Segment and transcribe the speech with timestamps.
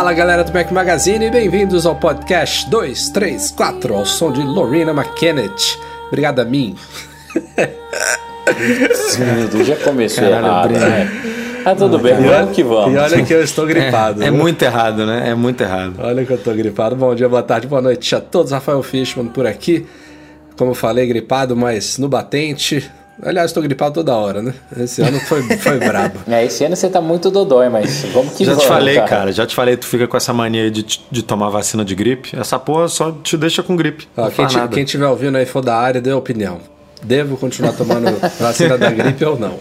[0.00, 5.78] Fala galera do Mac Magazine e bem-vindos ao podcast 234 ao som de Lorena McKennett.
[6.08, 6.74] Obrigado a mim.
[8.94, 11.62] Sim, já começou Caralho, errado, né?
[11.66, 12.94] Ah, tudo bem, olha- vamos que vamos.
[12.94, 14.22] E olha que eu estou gripado.
[14.22, 15.28] É, é muito errado, né?
[15.28, 15.96] É muito errado.
[15.98, 16.96] Olha que eu tô gripado.
[16.96, 18.52] Bom dia, boa tarde, boa noite a todos.
[18.52, 19.86] Rafael Fishman por aqui.
[20.56, 22.90] Como eu falei, gripado, mas no batente.
[23.22, 24.54] Aliás, tô gripado toda hora, né?
[24.78, 26.20] Esse ano foi, foi brabo.
[26.28, 29.32] É, esse ano você tá muito dodói, mas vamos que já vamos, te falei, cara.
[29.32, 32.36] já te falei, tu fica com essa mania aí de, de tomar vacina de gripe.
[32.38, 34.08] Essa porra só te deixa com gripe.
[34.16, 34.68] Ó, quem, nada.
[34.68, 36.58] quem tiver ouvindo aí for da área, dê opinião.
[37.02, 39.58] Devo continuar tomando vacina da gripe ou não?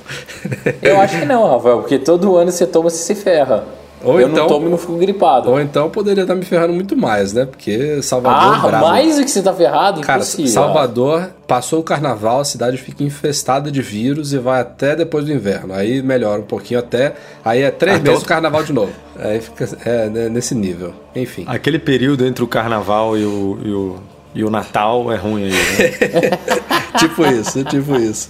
[0.82, 3.66] Eu acho que não, Rafael, porque todo ano você toma, você se ferra.
[4.04, 5.50] Ou eu então- não tomo e não fico gripado.
[5.50, 7.46] Ou então eu poderia estar me ferrando muito mais, né?
[7.46, 8.88] Porque Salvador ah, brabo.
[8.88, 10.02] mais do que você tá ferrado?
[10.02, 10.52] Cara, Impossível.
[10.52, 15.34] Salvador passou o carnaval, a cidade fica infestada de vírus e vai até depois do
[15.34, 15.74] inverno.
[15.74, 17.14] Aí melhora um pouquinho até.
[17.44, 18.94] Aí é três Até meses o- o carnaval de novo.
[19.18, 20.94] Aí fica é, né, nesse nível.
[21.16, 21.44] Enfim.
[21.48, 23.96] Aquele período entre o carnaval e o, e o,
[24.36, 26.38] e o Natal é ruim aí, né?
[27.00, 28.30] tipo isso, tipo isso.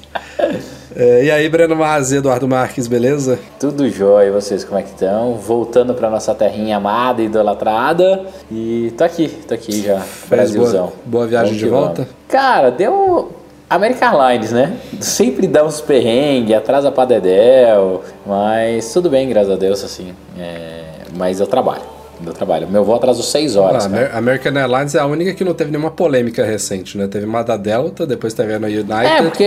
[1.00, 1.76] É, e aí, Breno
[2.12, 3.40] e Eduardo Marques, beleza?
[3.58, 5.36] Tudo jóia, e vocês como é que estão?
[5.36, 8.26] Voltando pra nossa terrinha amada e idolatrada.
[8.52, 10.88] E tô aqui, tô aqui já, Brasilzão.
[10.88, 12.02] boa- boa viagem Vamos de volta?
[12.02, 12.10] vamos.
[12.28, 13.32] Cara, deu...
[13.70, 14.74] American Airlines, né?
[15.00, 20.14] Sempre dá uns perrengues, atrasa pra Dedéu, mas tudo bem, graças a Deus, assim.
[20.38, 20.82] É,
[21.16, 21.82] Mas eu trabalho,
[22.26, 22.68] eu trabalho.
[22.68, 24.02] Meu voo atrasou 6 horas, Ah, cara.
[24.08, 27.08] Amer- American Airlines é a única que não teve nenhuma polêmica recente, né?
[27.08, 29.06] Teve uma da Delta, depois teve a United.
[29.06, 29.46] É, porque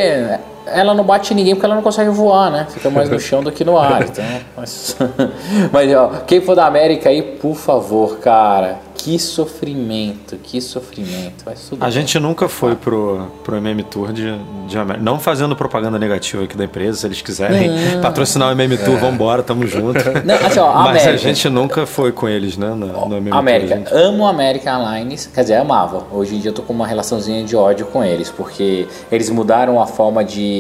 [0.66, 2.66] ela não bate ninguém porque ela não consegue voar, né?
[2.70, 4.02] Fica mais no chão do que no ar.
[4.02, 4.24] Então,
[4.56, 4.96] mas,
[5.72, 11.44] mas ó, quem for da América aí, por favor, cara, que sofrimento, que sofrimento.
[11.44, 15.04] Vai tudo A gente nunca foi pro, pro MM Tour de, de América.
[15.04, 17.70] Não fazendo propaganda negativa aqui da empresa, se eles quiserem
[18.00, 19.98] patrocinar o MM Tour, vambora, tamo junto.
[20.24, 21.18] Não, assim, ó, a Mas a América.
[21.18, 22.68] gente nunca foi com eles, né?
[22.68, 23.92] No, no MM Tour, América, gente.
[23.92, 26.04] amo American Airlines, quer dizer, amava.
[26.12, 29.82] Hoje em dia eu tô com uma relaçãozinha de ódio com eles, porque eles mudaram
[29.82, 30.51] a forma de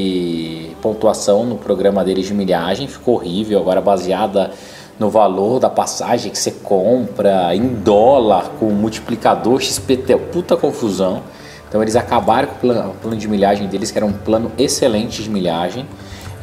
[0.80, 4.50] pontuação no programa deles de milhagem, ficou horrível, agora baseada
[4.98, 11.22] no valor da passagem que você compra em dólar com multiplicador XPT, puta confusão.
[11.68, 15.22] Então eles acabaram com o plano, plano de milhagem deles, que era um plano excelente
[15.22, 15.86] de milhagem.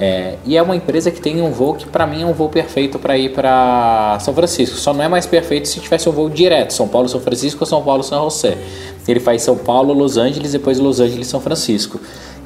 [0.02, 2.48] É, e é uma empresa que tem um voo que para mim é um voo
[2.48, 4.78] perfeito para ir para São Francisco.
[4.78, 7.66] Só não é mais perfeito se tivesse um voo direto, São Paulo, São Francisco ou
[7.68, 8.58] São Paulo, São José.
[9.08, 12.00] Ele faz São Paulo, Los Angeles, depois Los Angeles, São Francisco.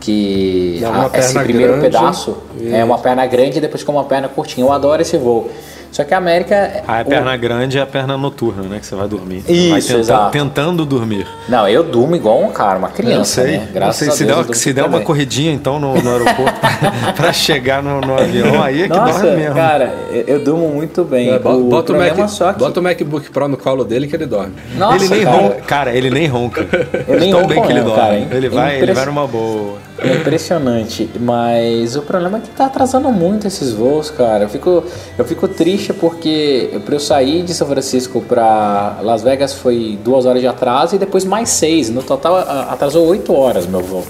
[0.04, 3.94] Que uma a- esse primeiro grande pedaço e- é uma perna grande e depois com
[3.94, 4.66] uma perna curtinha.
[4.68, 5.50] Eu adoro esse voo.
[5.94, 6.82] Só que a América.
[6.88, 8.80] Ah, a o- perna grande é a perna noturna, né?
[8.80, 9.44] Que você vai dormir.
[9.48, 10.32] Isso, vai tenta- exato.
[10.32, 11.28] tentando dormir.
[11.48, 13.58] Não, eu durmo igual um cara, uma Eu criança, sei.
[13.60, 13.66] né?
[13.68, 14.08] eu Graças sei.
[14.08, 14.28] a Se Deus.
[14.28, 16.60] der, eu uma- durmo se der uma corridinha, então, no, no aeroporto
[17.16, 19.54] pra chegar no, no avião, aí é que Nossa, dorme mesmo.
[19.54, 21.30] cara, eu, eu durmo muito bem.
[21.32, 22.58] É, bo- o bota, o Mac, só que...
[22.60, 24.54] bota o MacBook Pro no colo dele que ele dorme.
[24.76, 25.56] Nossa, ele nem cara, ronca.
[25.68, 26.68] Cara, ele nem ronca.
[27.08, 28.00] Eu nem Tão ronco bem que ele dorme.
[28.02, 29.78] cara, ele, vai, ele Impress- vai numa boa.
[30.04, 34.44] É impressionante, mas o problema é que tá atrasando muito esses voos, cara.
[34.44, 34.84] Eu fico,
[35.18, 40.26] eu fico triste porque para eu sair de São Francisco para Las Vegas foi duas
[40.26, 41.90] horas de atraso e depois mais seis.
[41.90, 42.38] No total
[42.70, 44.04] atrasou oito horas meu voo.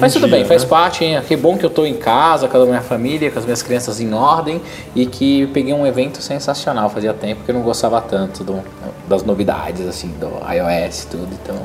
[0.00, 0.68] mas tudo dia, bem, faz né?
[0.68, 1.04] parte.
[1.04, 1.20] Hein?
[1.26, 4.00] Que bom que eu tô em casa com a minha família, com as minhas crianças
[4.00, 4.60] em ordem
[4.94, 6.90] e que peguei um evento sensacional.
[6.90, 8.60] Fazia tempo que eu não gostava tanto do-
[9.08, 11.28] das novidades assim do iOS e tudo.
[11.42, 11.56] Então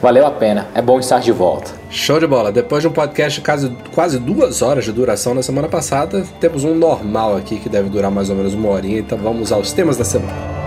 [0.00, 0.68] valeu a pena.
[0.74, 1.72] É bom estar de volta.
[1.90, 2.50] Show de bola.
[2.50, 6.74] Depois de um podcast quase, quase duas horas de duração na semana passada, temos um
[6.74, 8.98] normal aqui que deve durar mais ou menos uma horinha.
[8.98, 10.61] Então vamos aos temas da semana.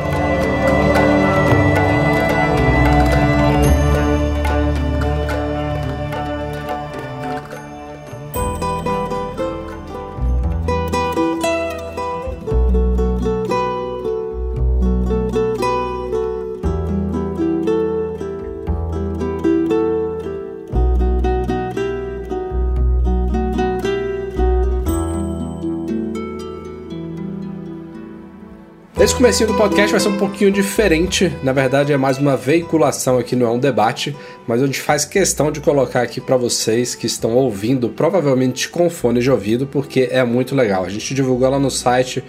[29.05, 31.31] Esse comecinho do podcast vai ser um pouquinho diferente.
[31.43, 34.17] Na verdade, é mais uma veiculação aqui, não é um debate,
[34.47, 38.89] mas a gente faz questão de colocar aqui para vocês que estão ouvindo, provavelmente com
[38.89, 40.83] fone de ouvido, porque é muito legal.
[40.83, 42.23] A gente divulgou lá no site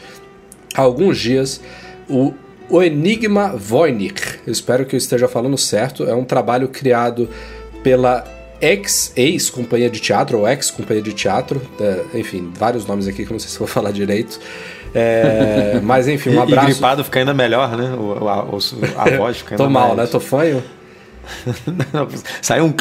[0.74, 1.62] há alguns dias
[2.10, 2.34] o
[2.68, 4.40] o Enigma Voynich.
[4.46, 6.04] Espero que eu esteja falando certo.
[6.04, 7.26] É um trabalho criado
[7.82, 8.22] pela
[8.60, 13.32] ex, ex-companhia de teatro, ou ex-companhia de teatro, é, enfim, vários nomes aqui que eu
[13.32, 14.38] não sei se vou falar direito.
[14.98, 16.68] É, mas enfim, um abraço.
[16.68, 17.90] E gripado fica ainda melhor, né?
[17.98, 18.58] O, a, o,
[18.96, 19.98] a voz fica ainda Tô mal, mais...
[19.98, 20.06] né?
[20.06, 20.62] Tô fanho.
[22.40, 22.72] Sai um.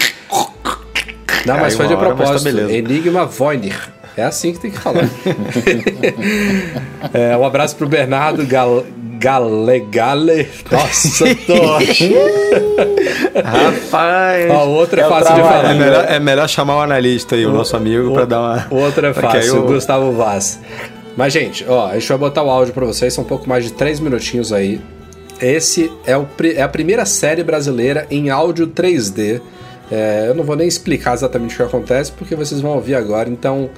[1.45, 2.57] Não, mas foi de hora, tá propósito.
[2.71, 3.77] Enigma Voynich.
[4.17, 5.03] É assim que tem que falar.
[7.13, 8.85] É, um abraço pro Bernardo Gal
[9.19, 10.47] Galegale.
[10.71, 11.53] Nossa, tô.
[13.44, 14.51] Rapaz!
[14.51, 15.71] A outra é, o fácil de falar.
[15.71, 18.68] É melhor, é melhor chamar o analista aí, o nosso amigo, pra dar uma.
[18.69, 20.59] O outro é fácil, o- o Gustavo Vaz.
[21.15, 23.63] Mas, gente, ó, a gente vai botar o áudio pra vocês, são um pouco mais
[23.63, 24.81] de 3 minutinhos aí.
[25.41, 29.41] Esse é, o, é a primeira série brasileira em áudio 3D.
[29.91, 33.29] É, eu não vou nem explicar exatamente o que acontece, porque vocês vão ouvir agora.
[33.29, 33.69] Então,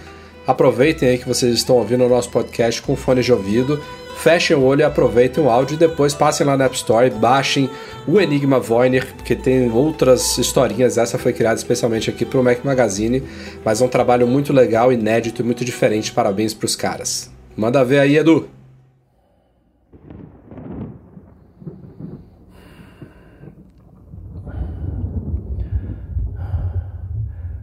[0.45, 3.81] aproveitem aí que vocês estão ouvindo o nosso podcast com fone de ouvido.
[4.27, 7.69] Fechem o olho e aproveitem o áudio e depois passem lá na App Store, baixem
[8.05, 10.97] o Enigma Voynich, porque tem outras historinhas.
[10.97, 13.23] Essa foi criada especialmente aqui para o Mac Magazine,
[13.63, 16.11] mas é um trabalho muito legal, inédito e muito diferente.
[16.11, 17.31] Parabéns para os caras.
[17.55, 18.49] Manda ver aí, Edu.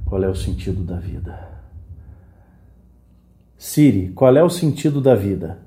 [0.07, 1.47] Qual é o sentido da vida?
[3.59, 5.64] Siri, qual é o sentido da vida?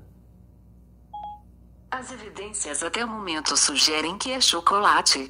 [1.98, 5.28] As evidências até o momento sugerem que é chocolate.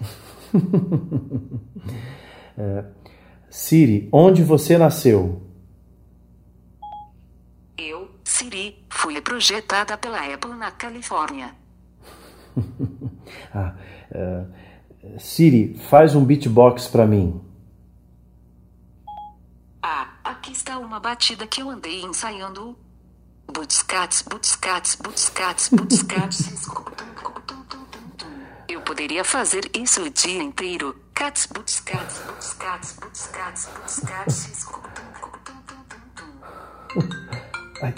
[3.48, 5.40] Siri, onde você nasceu?
[7.78, 11.54] Eu, Siri, fui projetada pela Apple na Califórnia.
[13.54, 13.74] Ah,
[14.10, 14.46] é,
[15.18, 17.40] Siri, faz um beatbox pra mim.
[19.82, 22.76] Ah, aqui está uma batida que eu andei ensaiando.
[23.52, 26.66] Butscats, butscats, butscats, butscats.
[28.68, 30.94] Eu poderia fazer isso o dia inteiro.
[31.14, 34.66] Cats, butscats, butscats, butscats, butscats.
[37.82, 37.94] Ai,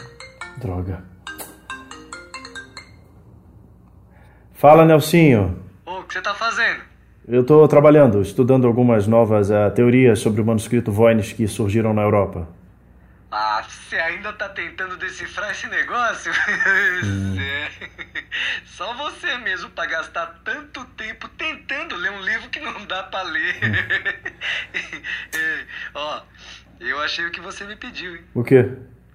[0.58, 1.05] droga.
[4.52, 5.62] Fala, Nelsinho.
[5.85, 6.82] Ô, o que você tá fazendo?
[7.26, 12.02] Eu estou trabalhando, estudando algumas novas eh, teorias sobre o manuscrito Voynich que surgiram na
[12.02, 12.49] Europa.
[13.31, 16.33] Ah, você ainda tá tentando decifrar esse negócio?
[16.33, 17.71] Zé,
[18.65, 23.23] Só você mesmo pra gastar tanto tempo tentando ler um livro que não dá pra
[23.23, 23.57] ler.
[25.33, 26.23] É, Ó,
[26.79, 28.25] eu achei o que você me pediu, hein?
[28.35, 28.65] O quê?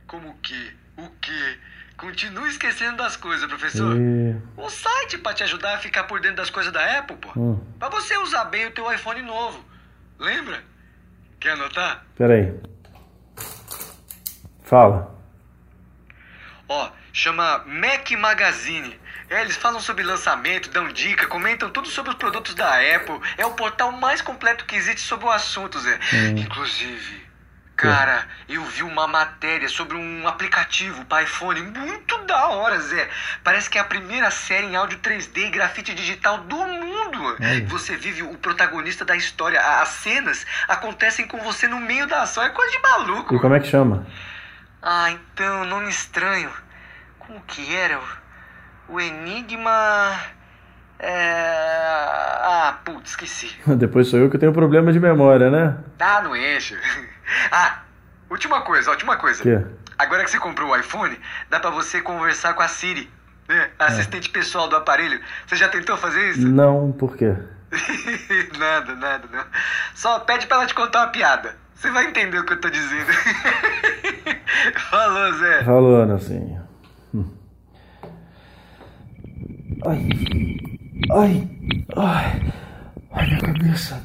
[0.08, 0.72] Como o quê?
[0.98, 1.58] O quê?
[1.96, 3.96] Continua esquecendo das coisas, professor.
[3.96, 4.36] E...
[4.58, 7.32] Um site pra te ajudar a ficar por dentro das coisas da Apple, pô.
[7.40, 7.64] Hum.
[7.80, 9.64] Pra você usar bem o teu iPhone novo.
[10.20, 10.62] Lembra?
[11.40, 12.06] Quer anotar?
[12.18, 12.54] Peraí.
[14.66, 15.14] Fala.
[16.68, 19.00] Ó, chama Mac Magazine.
[19.30, 23.20] É, eles falam sobre lançamento, dão dica, comentam tudo sobre os produtos da Apple.
[23.38, 26.00] É o portal mais completo que existe sobre o assunto, Zé.
[26.36, 27.26] Inclusive,
[27.76, 33.08] cara, eu vi uma matéria sobre um aplicativo para iPhone muito da hora, Zé.
[33.44, 37.38] Parece que é a primeira série em áudio 3D e grafite digital do mundo.
[37.68, 39.60] Você vive o protagonista da história.
[39.60, 42.44] As cenas acontecem com você no meio da ação.
[42.44, 43.36] É coisa de maluco.
[43.36, 44.06] E como é que chama?
[44.88, 46.52] Ah, então, nome estranho.
[47.18, 48.00] Como que era?
[48.88, 50.16] O, Enigma.
[51.00, 51.42] É.
[52.44, 53.52] Ah, putz, esqueci.
[53.66, 55.76] Depois sou eu que tenho problema de memória, né?
[56.00, 56.78] Ah, não enche.
[57.52, 57.80] Ah,
[58.30, 59.42] última coisa, última coisa.
[59.42, 59.60] Quê?
[59.98, 63.10] Agora que você comprou o iPhone, dá pra você conversar com a Siri,
[63.48, 63.72] né?
[63.80, 65.20] A assistente pessoal do aparelho.
[65.48, 66.46] Você já tentou fazer isso?
[66.48, 67.36] Não, por quê?
[68.60, 69.44] nada, nada, não.
[69.96, 71.58] Só pede pra ela te contar uma piada.
[71.74, 73.12] Você vai entender o que eu tô dizendo.
[74.90, 75.64] Falou, Zé.
[75.64, 76.58] Falando assim.
[77.14, 77.26] Hum.
[79.86, 80.10] Ai.
[81.12, 81.50] Ai.
[81.96, 82.54] Ai.
[83.12, 84.02] Ai, minha cabeça.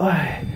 [0.00, 0.46] Ai.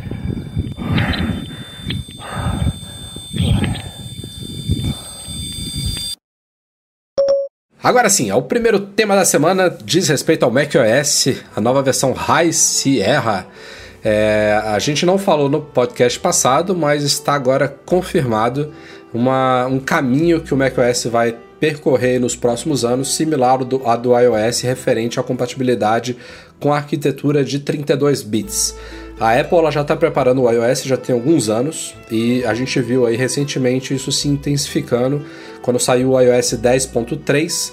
[7.82, 12.12] Agora sim, é o primeiro tema da semana diz respeito ao macOS, a nova versão
[12.12, 13.46] High Sierra.
[14.04, 18.72] É, a gente não falou no podcast passado, mas está agora confirmado
[19.14, 23.94] uma, um caminho que o macOS vai percorrer nos próximos anos, similar ao do, a
[23.94, 26.16] do iOS, referente à compatibilidade
[26.58, 28.76] com a arquitetura de 32 bits.
[29.20, 33.06] A Apple já está preparando o iOS já tem alguns anos e a gente viu
[33.06, 35.24] aí recentemente isso se intensificando
[35.60, 37.72] quando saiu o iOS 10.3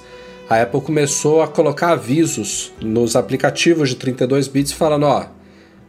[0.50, 5.27] a Apple começou a colocar avisos nos aplicativos de 32 bits falando, ó,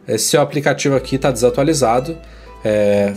[0.07, 2.17] esse seu aplicativo aqui está desatualizado.
[2.63, 3.13] É,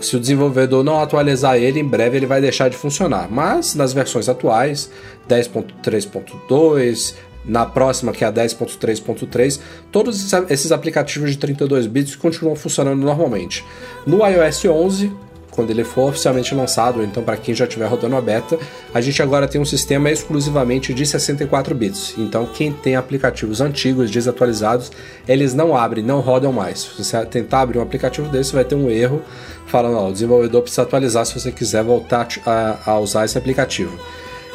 [0.00, 3.30] se o desenvolvedor não atualizar ele, em breve ele vai deixar de funcionar.
[3.30, 4.90] Mas nas versões atuais,
[5.28, 13.00] 10.3.2, na próxima, que é a 10.3.3, todos esses aplicativos de 32 bits continuam funcionando
[13.00, 13.64] normalmente.
[14.06, 15.12] No iOS 11,
[15.58, 18.56] quando ele for oficialmente lançado, ou então para quem já estiver rodando a beta,
[18.94, 22.14] a gente agora tem um sistema exclusivamente de 64 bits.
[22.16, 24.92] Então, quem tem aplicativos antigos, desatualizados,
[25.26, 26.78] eles não abrem, não rodam mais.
[26.78, 29.20] Se você tentar abrir um aplicativo desse, vai ter um erro
[29.66, 33.98] falando: ó, o desenvolvedor precisa atualizar se você quiser voltar a, a usar esse aplicativo.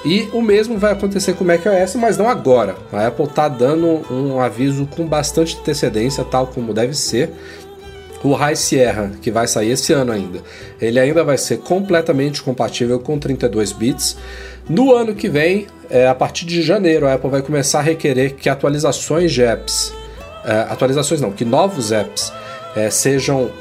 [0.06, 2.76] E o mesmo vai acontecer com o macOS, mas não agora.
[2.94, 7.30] A Apple está dando um aviso com bastante antecedência, tal como deve ser.
[8.24, 10.40] O High Sierra, que vai sair esse ano ainda,
[10.82, 14.16] ele ainda vai ser completamente compatível com 32 bits.
[14.70, 18.36] No ano que vem, é, a partir de janeiro, a Apple vai começar a requerer
[18.36, 19.94] que atualizações de apps,
[20.46, 22.32] é, atualizações não, que novos apps
[22.76, 23.52] é, sejam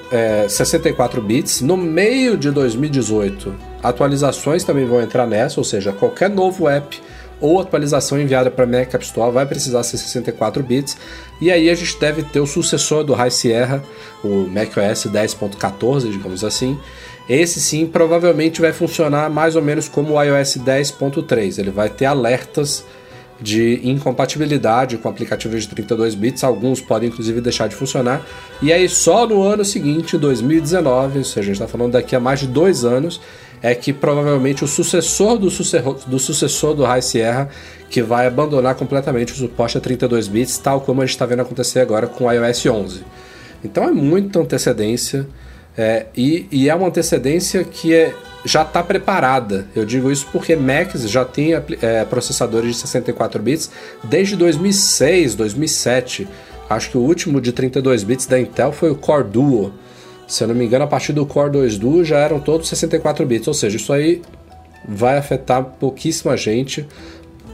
[0.48, 1.60] 64 é, bits.
[1.60, 7.00] No meio de 2018, atualizações também vão entrar nessa, ou seja, qualquer novo app
[7.42, 10.96] ou atualização enviada para Mac App Store vai precisar ser 64 bits.
[11.40, 13.82] E aí a gente deve ter o sucessor do High Sierra,
[14.22, 16.78] o macOS 10.14, digamos assim.
[17.28, 21.58] Esse sim provavelmente vai funcionar mais ou menos como o iOS 10.3.
[21.58, 22.84] Ele vai ter alertas
[23.40, 28.24] de incompatibilidade com aplicativos de 32 bits, alguns podem inclusive deixar de funcionar.
[28.62, 32.20] E aí só no ano seguinte, 2019, ou seja, a gente está falando daqui a
[32.20, 33.20] mais de dois anos,
[33.62, 37.48] é que provavelmente o sucessor do sucessor do, sucessor do High Sierra
[37.88, 41.42] que vai abandonar completamente o suporte a 32 bits, tal como a gente está vendo
[41.42, 43.04] acontecer agora com o iOS 11.
[43.62, 45.26] Então é muita antecedência
[45.76, 48.14] é, e, e, é uma antecedência que é,
[48.44, 49.66] já está preparada.
[49.74, 53.70] Eu digo isso porque Macs já tem é, processadores de 64 bits
[54.04, 56.28] desde 2006, 2007.
[56.68, 59.72] Acho que o último de 32 bits da Intel foi o Core Duo
[60.32, 63.26] se eu não me engano, a partir do Core 2 Duo já eram todos 64
[63.26, 64.22] bits, ou seja, isso aí
[64.88, 66.86] vai afetar pouquíssima gente,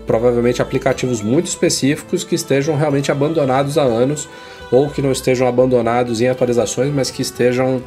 [0.07, 4.29] provavelmente aplicativos muito específicos que estejam realmente abandonados há anos
[4.71, 7.83] ou que não estejam abandonados em atualizações, mas que estejam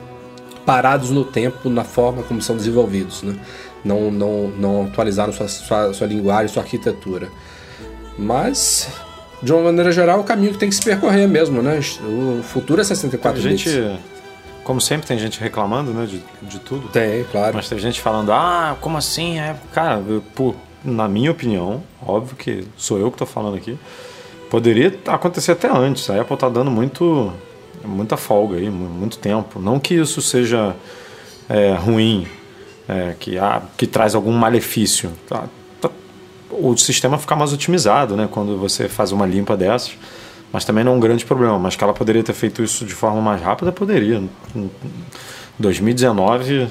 [0.66, 3.40] parados no tempo na forma como são desenvolvidos, né?
[3.86, 7.30] não, não, não atualizaram sua, sua, sua linguagem, sua arquitetura.
[8.20, 8.90] Mas,
[9.42, 11.80] de uma maneira geral, o caminho que tem que se percorrer mesmo, né?
[12.04, 13.74] O futuro é 64 a bits.
[14.64, 16.88] Como sempre, tem gente reclamando, né, de, de tudo.
[16.90, 17.56] Tem, claro.
[17.56, 19.40] Mas tem gente falando, ah, como assim?
[19.40, 20.24] É, cara, eu,
[20.84, 23.78] na minha opinião, óbvio que sou eu que estou falando aqui,
[24.50, 26.10] poderia acontecer até antes.
[26.10, 27.34] A Apple está dando muito,
[27.84, 29.60] muita folga aí, muito tempo.
[29.60, 30.76] Não que isso seja
[31.50, 32.28] é, ruim,
[32.88, 35.12] é, que, ah, que traz algum malefício.
[35.28, 35.46] Tá,
[35.82, 35.90] tá,
[36.52, 39.98] o sistema fica mais otimizado, né, quando você faz uma limpa dessas
[40.52, 41.58] mas também não é um grande problema.
[41.58, 44.22] Mas que ela poderia ter feito isso de forma mais rápida, poderia.
[45.58, 46.68] 2019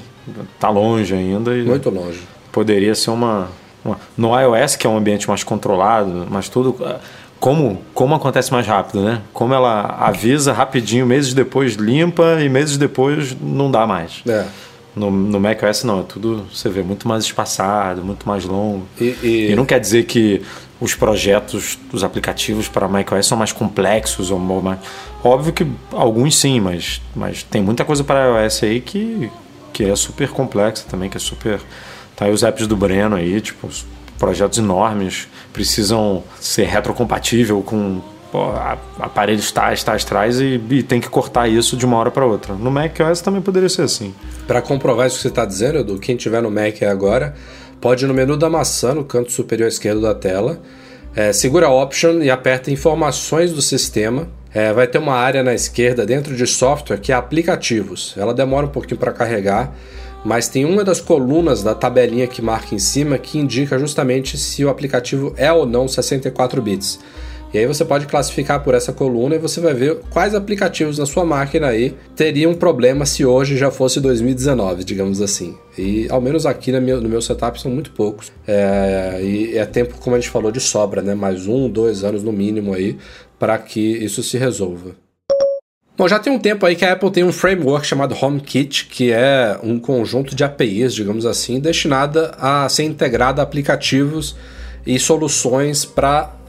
[0.53, 1.51] está longe ainda.
[1.51, 2.21] Muito longe.
[2.51, 3.49] Poderia ser uma,
[3.83, 6.75] uma, No iOS, que é um ambiente mais controlado, mas tudo.
[7.39, 9.19] Como, como acontece mais rápido, né?
[9.33, 14.21] Como ela avisa rapidinho, meses depois limpa e meses depois não dá mais.
[14.27, 14.45] É.
[14.95, 18.85] No, no macOS não, é tudo, você vê, muito mais espaçado, muito mais longo.
[18.99, 19.51] E, e...
[19.51, 20.43] e não quer dizer que
[20.81, 24.79] os projetos dos aplicativos para macOS são mais complexos ou mais...
[25.23, 29.31] óbvio que alguns sim mas mas tem muita coisa para iOS aí que
[29.71, 31.61] que é super complexa também que é super
[32.15, 33.69] tá aí os apps do Breno aí tipo
[34.17, 38.49] projetos enormes precisam ser retrocompatível com pô,
[38.99, 42.53] aparelhos tais tais tais e, e, tem que cortar isso de uma hora para outra.
[42.53, 44.13] No macOS também poderia ser assim.
[44.47, 47.35] Para comprovar isso que você está dizendo do quem tiver no Mac agora
[47.81, 50.61] pode no menu da maçã, no canto superior esquerdo da tela,
[51.15, 54.29] é, segura Option e aperta Informações do sistema.
[54.53, 58.13] É, vai ter uma área na esquerda dentro de software que é aplicativos.
[58.17, 59.73] Ela demora um pouquinho para carregar,
[60.23, 64.63] mas tem uma das colunas da tabelinha que marca em cima que indica justamente se
[64.63, 66.99] o aplicativo é ou não 64 bits.
[67.53, 71.05] E aí você pode classificar por essa coluna e você vai ver quais aplicativos na
[71.05, 75.57] sua máquina aí teriam problema se hoje já fosse 2019, digamos assim.
[75.77, 78.31] E ao menos aqui no meu, no meu setup são muito poucos.
[78.47, 81.13] É, e é tempo, como a gente falou, de sobra, né?
[81.13, 82.97] Mais um, dois anos no mínimo aí
[83.37, 84.95] para que isso se resolva.
[85.97, 89.11] Bom, já tem um tempo aí que a Apple tem um framework chamado HomeKit, que
[89.11, 94.35] é um conjunto de APIs, digamos assim, destinada a ser integrada a aplicativos
[94.85, 96.40] e soluções para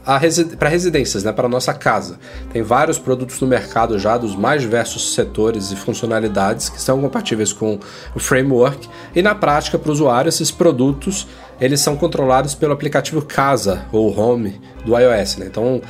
[0.57, 2.19] para residências, né, para nossa casa.
[2.51, 7.53] Tem vários produtos no mercado já dos mais diversos setores e funcionalidades que são compatíveis
[7.53, 7.79] com
[8.13, 11.27] o framework e na prática para o usuário esses produtos
[11.59, 15.45] eles são controlados pelo aplicativo Casa ou Home do iOS, né?
[15.45, 15.81] Então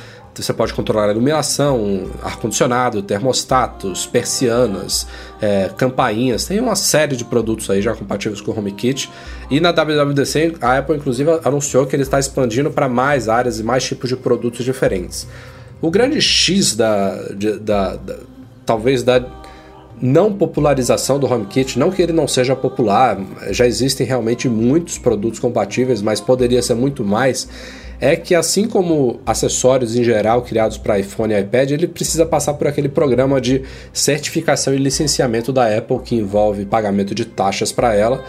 [0.42, 5.06] você pode controlar a iluminação, ar-condicionado, termostatos, persianas,
[5.40, 6.44] é, campainhas.
[6.44, 9.10] Tem uma série de produtos aí já compatíveis com o HomeKit.
[9.50, 13.62] E na WWDC, a Apple inclusive anunciou que ele está expandindo para mais áreas e
[13.62, 15.26] mais tipos de produtos diferentes.
[15.80, 18.16] O grande X da, de, da, da
[18.64, 19.24] talvez da
[20.00, 23.18] não popularização do HomeKit, não que ele não seja popular,
[23.50, 27.48] já existem realmente muitos produtos compatíveis, mas poderia ser muito mais
[28.00, 32.54] é que assim como acessórios em geral criados para iPhone e iPad, ele precisa passar
[32.54, 37.94] por aquele programa de certificação e licenciamento da Apple que envolve pagamento de taxas para
[37.94, 38.24] ela.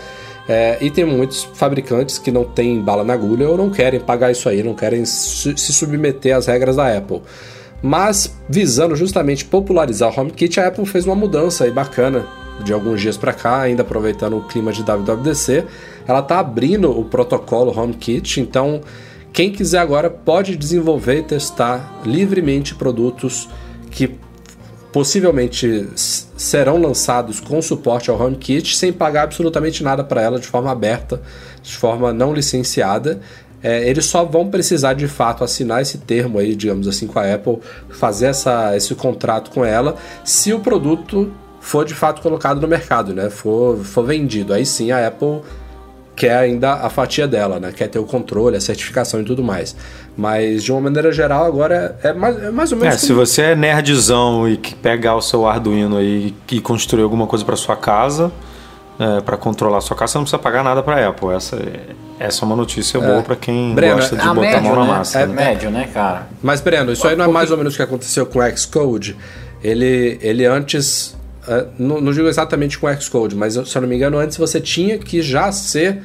[0.48, 4.32] É, e tem muitos fabricantes que não têm bala na agulha ou não querem pagar
[4.32, 7.22] isso aí, não querem se submeter às regras da Apple.
[7.82, 12.26] Mas visando justamente popularizar o HomeKit, a Apple fez uma mudança aí bacana
[12.64, 15.66] de alguns dias para cá, ainda aproveitando o clima de WWDC.
[16.08, 18.82] Ela está abrindo o protocolo HomeKit, então
[19.36, 23.50] quem quiser agora pode desenvolver e testar livremente produtos
[23.92, 24.18] que
[24.94, 30.72] possivelmente serão lançados com suporte ao HomeKit sem pagar absolutamente nada para ela de forma
[30.72, 31.22] aberta,
[31.62, 33.20] de forma não licenciada.
[33.62, 37.34] É, eles só vão precisar de fato assinar esse termo aí, digamos assim, com a
[37.34, 42.70] Apple, fazer essa, esse contrato com ela, se o produto for de fato colocado no
[42.70, 43.30] mercado, né?
[43.30, 44.54] For, for vendido.
[44.54, 45.42] Aí sim a Apple
[46.16, 47.72] quer ainda a fatia dela, né?
[47.76, 49.76] Quer ter o controle, a certificação e tudo mais.
[50.16, 52.96] Mas de uma maneira geral, agora é mais, é mais ou menos.
[52.96, 53.08] É, como...
[53.08, 57.44] se você é nerdzão e que pegar o seu Arduino aí e construir alguma coisa
[57.44, 58.32] para sua casa,
[58.98, 61.30] é, para controlar a sua casa, você não precisa pagar nada para Apple.
[61.30, 61.58] Essa,
[62.18, 63.02] essa é uma notícia é.
[63.02, 64.80] boa para quem Breno, gosta de é botar médio, a mão né?
[64.80, 65.20] na massa.
[65.20, 65.34] É né?
[65.34, 66.28] médio, né, cara?
[66.42, 69.18] Mas, Breno, isso aí não é mais ou menos o que aconteceu com o Xcode.
[69.62, 71.15] Ele, ele antes.
[71.48, 74.60] Uh, não, não digo exatamente com Xcode, mas se eu não me engano, antes você
[74.60, 76.02] tinha que já ser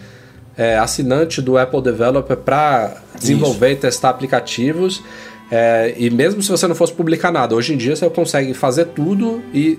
[0.57, 3.79] é, assinante do Apple Developer para desenvolver Isso.
[3.79, 5.03] e testar aplicativos.
[5.51, 8.87] É, e mesmo se você não fosse publicar nada, hoje em dia você consegue fazer
[8.87, 9.79] tudo e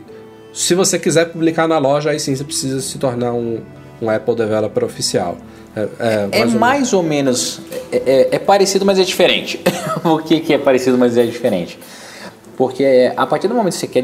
[0.51, 3.61] se você quiser publicar na loja, aí sim você precisa se tornar um,
[4.01, 5.37] um Apple Developer oficial.
[5.75, 7.61] É, é, é mais, ou, mais ou menos.
[7.91, 9.61] É, é, é, parecido, mas é diferente.
[10.03, 11.79] Por que, que é parecido, mas é diferente?
[12.57, 14.03] Porque a partir do momento que você quer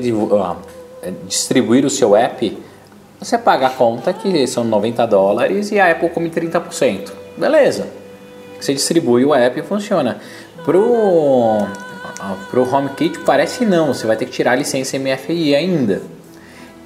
[1.25, 2.57] distribuir o seu app,
[3.19, 7.11] você paga a conta que são 90 dólares e a Apple come 30%.
[7.35, 7.87] Beleza.
[8.59, 10.19] Você distribui o app e funciona.
[10.63, 11.65] Pro,
[12.49, 16.01] pro HomeKit parece não, você vai ter que tirar a licença MFI ainda.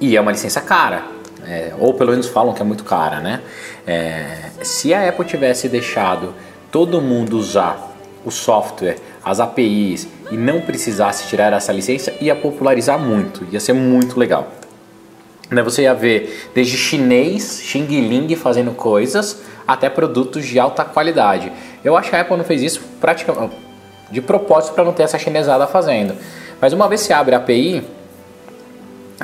[0.00, 1.04] E é uma licença cara.
[1.46, 3.40] É, ou pelo menos falam que é muito cara, né?
[3.86, 6.34] É, se a Apple tivesse deixado
[6.70, 7.92] todo mundo usar
[8.24, 13.74] o software, as APIs e não precisasse tirar essa licença, ia popularizar muito, ia ser
[13.74, 14.48] muito legal.
[15.50, 15.62] Né?
[15.62, 21.52] Você ia ver desde chinês, Xing Ling fazendo coisas, até produtos de alta qualidade.
[21.84, 23.54] Eu acho que a Apple não fez isso praticamente
[24.10, 26.14] de propósito para não ter essa chinesada fazendo.
[26.60, 27.82] Mas uma vez se abre a API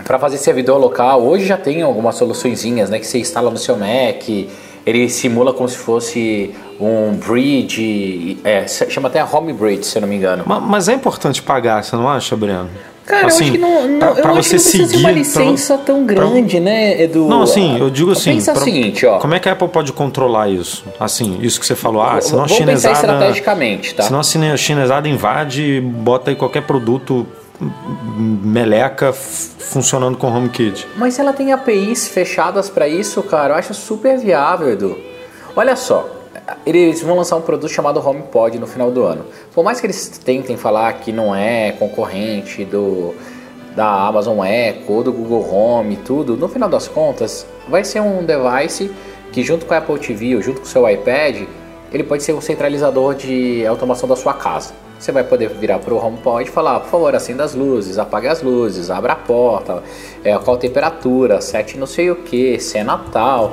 [0.04, 3.76] para fazer servidor local, hoje já tem algumas soluçõezinhas, né, que você instala no seu
[3.76, 4.28] Mac,
[4.86, 10.08] ele simula como se fosse um bridge, é, chama até Home Bridge, se eu não
[10.08, 10.44] me engano.
[10.46, 12.68] Mas, mas é importante pagar, você não acha, Breno?
[13.04, 15.74] Cara, assim, eu acho que não, não pra, pra você que não seguir uma licença
[15.76, 17.26] pra, tão grande, pra, né, Edu?
[17.26, 18.34] Não, assim, eu digo assim.
[18.34, 19.18] Pensa pra, o seguinte, ó.
[19.18, 20.84] Como é que a Apple pode controlar isso?
[21.00, 22.94] Assim, isso que você falou, ah, se não a chinesada.
[22.94, 24.02] estrategicamente, tá?
[24.02, 27.26] Se não a chinesada invade, bota aí qualquer produto
[28.20, 30.86] meleca funcionando com HomeKit.
[30.96, 34.98] Mas se ela tem APIs fechadas para isso, cara, eu acho super viável, Edu.
[35.56, 36.08] Olha só,
[36.64, 39.24] eles vão lançar um produto chamado HomePod no final do ano.
[39.54, 43.14] Por mais que eles tentem falar que não é concorrente do
[43.74, 48.00] da Amazon Echo ou do Google Home e tudo, no final das contas vai ser
[48.00, 48.90] um device
[49.30, 51.46] que junto com a Apple TV ou junto com o seu iPad,
[51.92, 54.72] ele pode ser um centralizador de automação da sua casa.
[54.98, 58.26] Você vai poder virar para o HomePod e falar, por favor, acenda as luzes, apague
[58.26, 59.82] as luzes, abra a porta,
[60.24, 63.52] é, qual temperatura, sete não sei o que, se é Natal.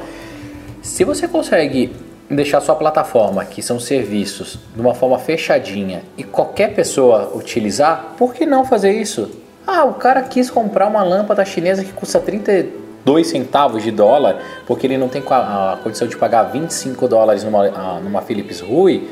[0.81, 1.91] Se você consegue
[2.29, 8.33] deixar sua plataforma, que são serviços, de uma forma fechadinha e qualquer pessoa utilizar, por
[8.33, 9.29] que não fazer isso?
[9.67, 14.87] Ah, o cara quis comprar uma lâmpada chinesa que custa 32 centavos de dólar, porque
[14.87, 19.07] ele não tem a condição de pagar 25 dólares numa, numa Philips Hue.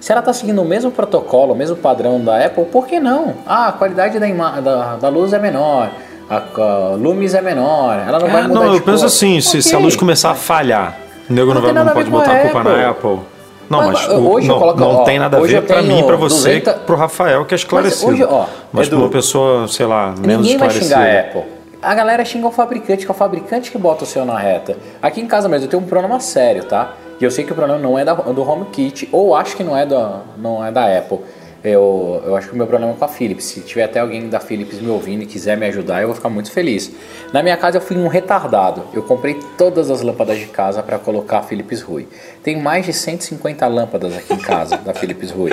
[0.00, 3.34] Se ela está seguindo o mesmo protocolo, o mesmo padrão da Apple, por que não?
[3.46, 5.90] Ah, a qualidade da, da, da luz é menor,
[6.30, 9.48] a, a lumes é menor, ela não é, vai mudar Não, eu penso assim, se,
[9.48, 9.62] okay.
[9.62, 12.64] se a luz começar a falhar, nego não, não, vai, não pode botar a culpa
[12.64, 13.18] na Apple.
[13.68, 16.16] Não, mas, mas o, não, coloco, não ó, tem nada a ver para mim, para
[16.16, 16.82] você, 200...
[16.84, 18.12] para o Rafael, que é esclarecido.
[18.12, 20.96] Mas, hoje, ó, mas para uma pessoa, sei lá, menos ninguém esclarecida.
[20.96, 21.58] Ninguém vai xingar a Apple.
[21.80, 24.76] A galera xinga o fabricante, que é o fabricante que bota o seu na reta.
[25.02, 26.94] Aqui em casa mesmo, eu tenho um problema sério, tá?
[27.20, 29.76] E eu sei que o problema não é da, do HomeKit, ou acho que não
[29.76, 31.18] é da, não é da Apple.
[31.62, 33.44] Eu, eu acho que o meu problema é com a Philips.
[33.44, 36.28] Se tiver até alguém da Philips me ouvindo e quiser me ajudar, eu vou ficar
[36.28, 36.90] muito feliz.
[37.32, 38.84] Na minha casa eu fui um retardado.
[38.94, 42.06] Eu comprei todas as lâmpadas de casa para colocar a Philips Rui.
[42.42, 45.50] Tem mais de 150 lâmpadas aqui em casa da Philips Rui.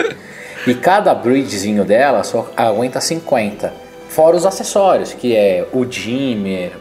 [0.68, 3.74] E cada bridgezinho dela só aguenta 50.
[4.10, 6.72] Fora os acessórios, que é o dimmer,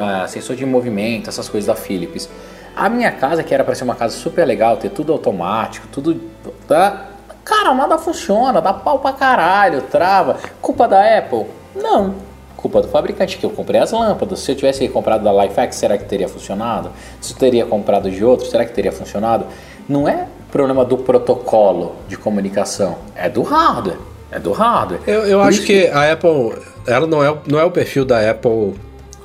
[0.00, 2.28] ah, sensor de movimento, essas coisas da Philips.
[2.74, 6.20] A minha casa, que era para ser uma casa super legal, ter tudo automático, tudo.
[6.66, 7.07] Tá?
[7.48, 10.36] Cara, nada funciona, dá pau pra caralho, trava.
[10.60, 11.46] Culpa da Apple?
[11.74, 12.14] Não.
[12.56, 14.40] Culpa do fabricante, que eu comprei as lâmpadas.
[14.40, 16.90] Se eu tivesse comprado da Lifehack, será que teria funcionado?
[17.20, 19.46] Se eu teria comprado de outro, será que teria funcionado?
[19.88, 23.96] Não é problema do protocolo de comunicação, é do hardware.
[24.30, 25.00] É do hardware.
[25.06, 26.52] Eu, eu acho isso que a Apple,
[26.86, 28.74] ela não é, o- não é o perfil da Apple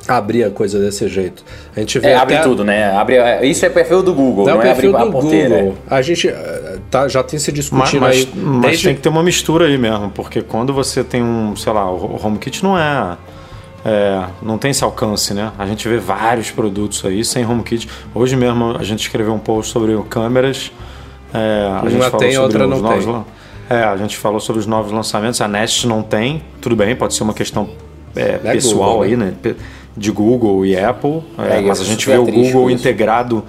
[0.08, 1.44] abrir a coisa desse jeito.
[1.76, 2.22] A gente vê É, até...
[2.22, 2.92] abre tudo, né?
[2.92, 5.06] Abre, é, isso é perfil do Google, Não é não, o é abrir perfil a
[5.06, 5.56] do porteira.
[5.58, 5.76] Google.
[5.90, 6.28] A gente
[6.94, 8.30] tá, já tem se Mas, discutindo mas, aí.
[8.36, 11.74] mas desde- tem que ter uma mistura aí mesmo, porque quando você tem um, sei
[11.74, 13.18] lá, o HomeKit não é,
[13.86, 15.52] é, não tem esse alcance, né?
[15.58, 17.90] A gente vê vários produtos aí sem HomeKit.
[18.16, 20.72] Hoje mesmo a gente escreveu um post sobre câmeras.
[21.34, 23.78] É, a Uma gente falou tem, sobre outra os não novos tem.
[23.78, 25.42] É, a gente falou sobre os novos lançamentos.
[25.42, 27.70] A Nest não tem, tudo bem, pode ser uma questão
[28.16, 29.34] é, É pessoal Google, aí, né?
[29.42, 29.56] Pe-
[29.98, 31.22] De Google e Apple.
[31.40, 32.26] é, É, mas a gente vê o.
[32.26, 33.44] Google integrado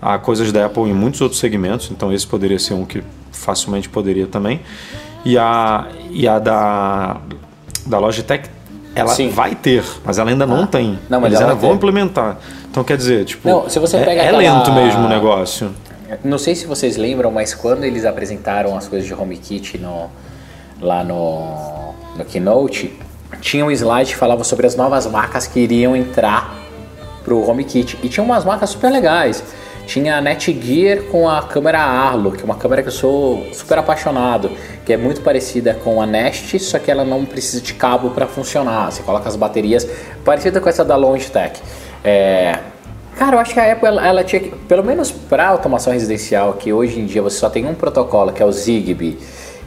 [0.00, 3.88] a coisas da Apple em muitos outros segmentos, então esse poderia ser um que facilmente
[3.88, 4.60] poderia também.
[5.24, 7.16] E a, e a da,
[7.86, 8.48] da Logitech,
[8.94, 9.28] ela Sim.
[9.28, 10.98] vai ter, mas ela ainda não Ah, tem.
[11.08, 11.76] não, mas Eles ela ainda vai vão ter.
[11.76, 12.38] implementar.
[12.70, 15.70] Então quer dizer, tipo, Não, se você é, pega é aquela- lento mesmo o negócio.
[16.24, 20.06] Não sei se vocês lembram, mas quando eles apresentaram as coisas de HomeKit no,
[20.80, 22.98] lá no, no Keynote,
[23.42, 26.56] tinha um slide que falava sobre as novas marcas que iriam entrar
[27.24, 27.98] pro HomeKit.
[28.02, 29.44] E tinha umas marcas super legais.
[29.88, 33.78] Tinha a Netgear com a câmera Arlo, que é uma câmera que eu sou super
[33.78, 34.50] apaixonado,
[34.84, 38.26] que é muito parecida com a Nest, só que ela não precisa de cabo para
[38.26, 38.92] funcionar.
[38.92, 39.88] Você coloca as baterias
[40.22, 41.62] parecida com essa da Logitech.
[42.04, 42.58] É,
[43.16, 46.52] Cara, eu acho que a Apple ela, ela tinha que, pelo menos para automação residencial,
[46.52, 49.18] que hoje em dia você só tem um protocolo que é o Zigbee,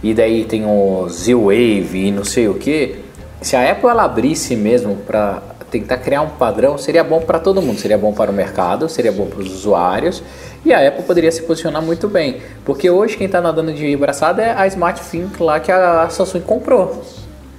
[0.03, 2.99] e daí tem o Z-Wave e não sei o que.
[3.41, 7.62] Se a Apple ela abrisse mesmo para tentar criar um padrão, seria bom para todo
[7.62, 10.21] mundo, seria bom para o mercado, seria bom para os usuários,
[10.65, 14.41] e a Apple poderia se posicionar muito bem, porque hoje quem está nadando de braçada
[14.43, 17.01] é a SmartThink lá que a Samsung comprou.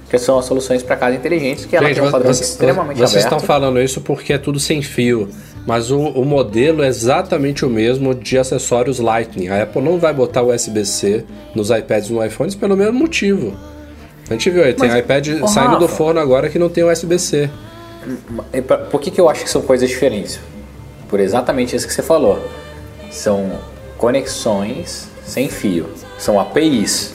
[0.09, 2.97] Que são as soluções para casa inteligentes, que ela Gente, tem um padrão vocês- extremamente
[2.97, 3.25] vocês aberto.
[3.33, 5.27] estão falando isso porque é tudo sem fio.
[5.65, 9.47] Mas o, o modelo é exatamente o mesmo de acessórios Lightning.
[9.47, 13.55] A Apple não vai botar USB-C nos iPads e no iPhones pelo mesmo motivo.
[14.29, 15.97] A gente viu aí, tem Mas, iPad saindo do Rafa.
[15.97, 17.49] forno agora que não tem USB-C.
[18.67, 20.39] Pra- Por que, que eu acho que são coisas diferentes?
[21.09, 22.39] Por exatamente isso que você falou.
[23.11, 23.51] São
[23.97, 25.89] conexões sem fio.
[26.17, 27.13] São APIs.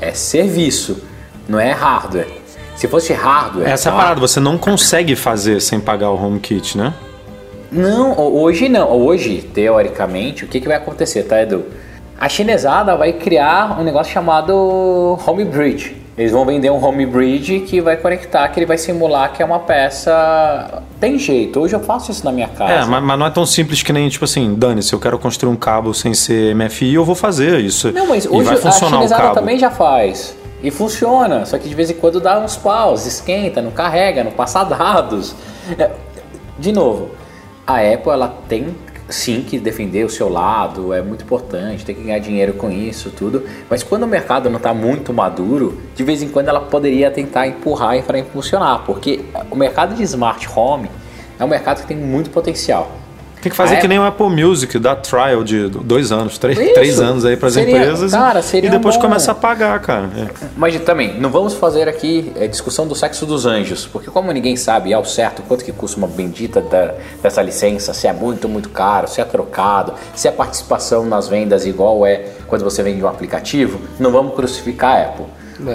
[0.00, 1.02] É serviço,
[1.48, 2.28] não é hardware.
[2.76, 3.68] Se fosse hardware.
[3.68, 3.98] Essa é tá?
[3.98, 6.94] parada, você não consegue fazer sem pagar o HomeKit, né?
[7.70, 8.90] Não, ho- hoje não.
[8.90, 11.64] Hoje, teoricamente, o que, que vai acontecer, tá, Edu?
[12.18, 15.99] A chinesada vai criar um negócio chamado Home Bridge.
[16.20, 19.46] Eles vão vender um Home Bridge que vai conectar, que ele vai simular que é
[19.46, 20.82] uma peça.
[21.00, 21.58] Tem jeito.
[21.58, 22.72] Hoje eu faço isso na minha casa.
[22.74, 25.18] É, mas, mas não é tão simples que nem, tipo assim, Dani, se eu quero
[25.18, 27.90] construir um cabo sem ser MFI, eu vou fazer isso.
[27.92, 28.58] Não, mas e hoje vai
[29.06, 29.34] a cabo.
[29.34, 30.36] também já faz.
[30.62, 34.32] E funciona, só que de vez em quando dá uns paus, esquenta, não carrega, não
[34.32, 35.34] passa dados.
[35.78, 35.90] É,
[36.58, 37.12] De novo,
[37.66, 38.76] a Apple ela tem
[39.10, 43.10] sim que defender o seu lado, é muito importante, tem que ganhar dinheiro com isso,
[43.10, 43.44] tudo.
[43.68, 47.46] Mas quando o mercado não está muito maduro, de vez em quando ela poderia tentar
[47.46, 50.90] empurrar e para funcionar, porque o mercado de smart home
[51.38, 52.99] é um mercado que tem muito potencial.
[53.42, 56.36] Tem que fazer A que Apple- nem o Apple Music, dá trial de dois anos,
[56.36, 56.74] três, Isso.
[56.74, 59.02] três anos aí para as empresas cara, e- seria e depois bom.
[59.02, 60.10] começa a pagar, cara.
[60.16, 60.46] É.
[60.56, 64.56] Mas também, não vamos fazer aqui é, discussão do sexo dos anjos, porque como ninguém
[64.56, 68.68] sabe ao certo quanto que custa uma bendita da- dessa licença, se é muito, muito
[68.68, 73.08] caro, se é trocado, se é participação nas vendas igual é quando você vende um
[73.08, 75.26] aplicativo, não vamos crucificar a Apple.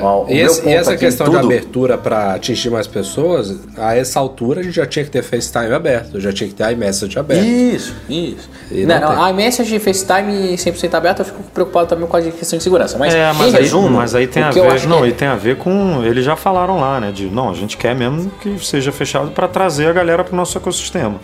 [0.02, 0.34] Ó, É.
[0.34, 4.62] E, esse- e essa questão de tudo- abertura para atingir mais pessoas, a essa altura
[4.62, 7.44] a gente já tinha que ter FaceTime aberto, já tinha que ter iMessage aberto.
[7.44, 8.50] Isso, isso.
[8.72, 12.22] E não, não não, a iMessage FaceTime 100% aberto, eu fico preocupado também com a
[12.22, 12.98] questão de segurança.
[12.98, 14.88] Mas, É, em mas aí, resumo, mas aí tem a ver.
[14.88, 16.04] Não, que- e tem a ver com.
[16.04, 17.12] Eles já falaram lá, né?
[17.12, 20.36] De não, a gente quer mesmo que seja fechado para trazer a galera para o
[20.36, 21.20] nosso ecossistema.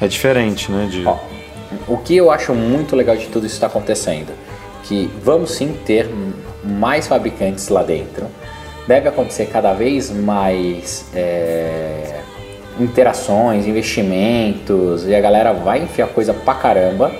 [0.00, 0.88] É diferente, né?
[0.90, 1.16] De, Ó,
[1.88, 4.32] o que eu acho muito legal de tudo isso que está acontecendo,
[4.84, 6.08] que vamos sim ter
[6.66, 8.26] mais fabricantes lá dentro,
[8.86, 12.20] deve acontecer cada vez mais é,
[12.78, 17.12] interações, investimentos, e a galera vai enfiar coisa pra caramba.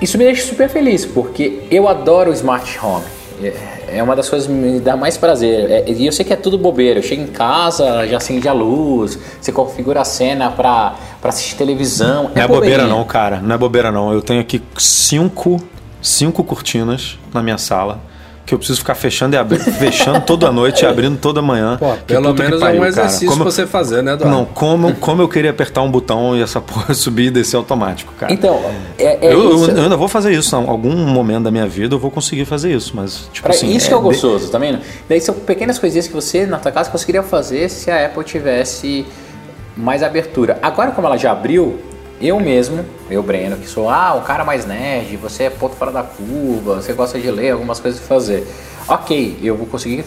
[0.00, 3.04] Isso me deixa super feliz, porque eu adoro o smart home.
[3.42, 5.70] É- É uma das coisas que me dá mais prazer.
[5.70, 6.98] É- E eu sei que é tudo bobeira.
[6.98, 11.56] Eu chego em casa, já acende a luz, você configura a cena pra, pra assistir
[11.56, 12.30] televisão.
[12.34, 13.38] Não é bobeira não, cara.
[13.42, 14.10] Não é bobeira não.
[14.10, 15.58] Eu tenho aqui cinco,
[16.00, 18.00] cinco cortinas na minha sala
[18.44, 21.76] que eu preciso ficar fechando e abrindo, fechando toda noite e abrindo toda manhã.
[21.78, 23.06] Pô, Que pelo que menos pariu, é um cara.
[23.06, 24.36] exercício Como eu- você fazer, né, Eduardo?
[24.36, 28.12] Não, como, como eu queria apertar um botão e essa porra subir e descer automático,
[28.18, 28.32] cara.
[28.32, 28.60] Então,
[28.98, 29.70] é, é eu, eu- isso.
[29.70, 30.56] eu ainda vou fazer isso.
[30.56, 33.70] Em algum momento da minha vida eu vou conseguir fazer isso, mas, tipo Pra- assim.
[33.70, 34.80] isso que é o bem- gostoso, tá vendo?
[35.08, 39.06] Daí são pequenas coisinhas que você, na tua casa, conseguiria fazer se a Apple tivesse
[39.76, 40.58] mais abertura.
[40.60, 41.78] Agora, como ela já abriu,
[42.22, 45.90] eu mesmo, eu, Breno, que sou ah, o cara mais nerd, você é ponto fora
[45.90, 48.46] da curva, você gosta de ler algumas coisas e fazer.
[48.88, 50.04] Ok, eu vou conseguir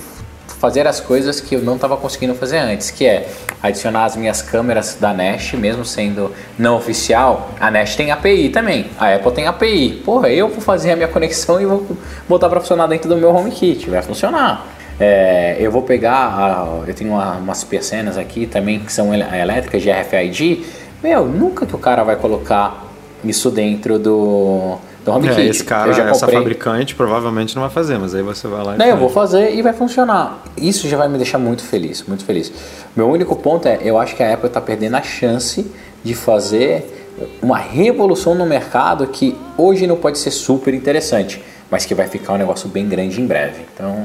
[0.60, 3.28] fazer as coisas que eu não estava conseguindo fazer antes, que é
[3.62, 8.86] adicionar as minhas câmeras da Nest, mesmo sendo não oficial, a Nest tem API também,
[8.97, 10.01] a Apple tem API.
[10.06, 11.86] Porra, eu vou fazer a minha conexão e vou
[12.28, 14.65] botar para funcionar dentro do meu HomeKit, vai funcionar.
[14.97, 19.82] É, eu vou pegar, a- eu tenho uma- umas persianas aqui também que são elétricas
[19.82, 20.65] de RFID.
[21.06, 22.84] Meu, nunca que o cara vai colocar
[23.24, 25.39] isso dentro do, do HomeKit.
[25.39, 28.78] É, esse cara, essa fabricante provavelmente não vai fazer, mas aí você vai lá e
[28.80, 30.44] Não, eu vou fazer e vai funcionar.
[30.58, 32.52] Isso já vai me deixar muito feliz, muito feliz.
[32.96, 35.72] Meu único ponto é, eu acho que a Apple está perdendo a chance
[36.04, 41.39] de fazer uma revolução no mercado que hoje não pode ser super interessante,
[41.70, 43.62] mas que vai ficar um negócio bem grande em breve.
[43.72, 43.96] Então,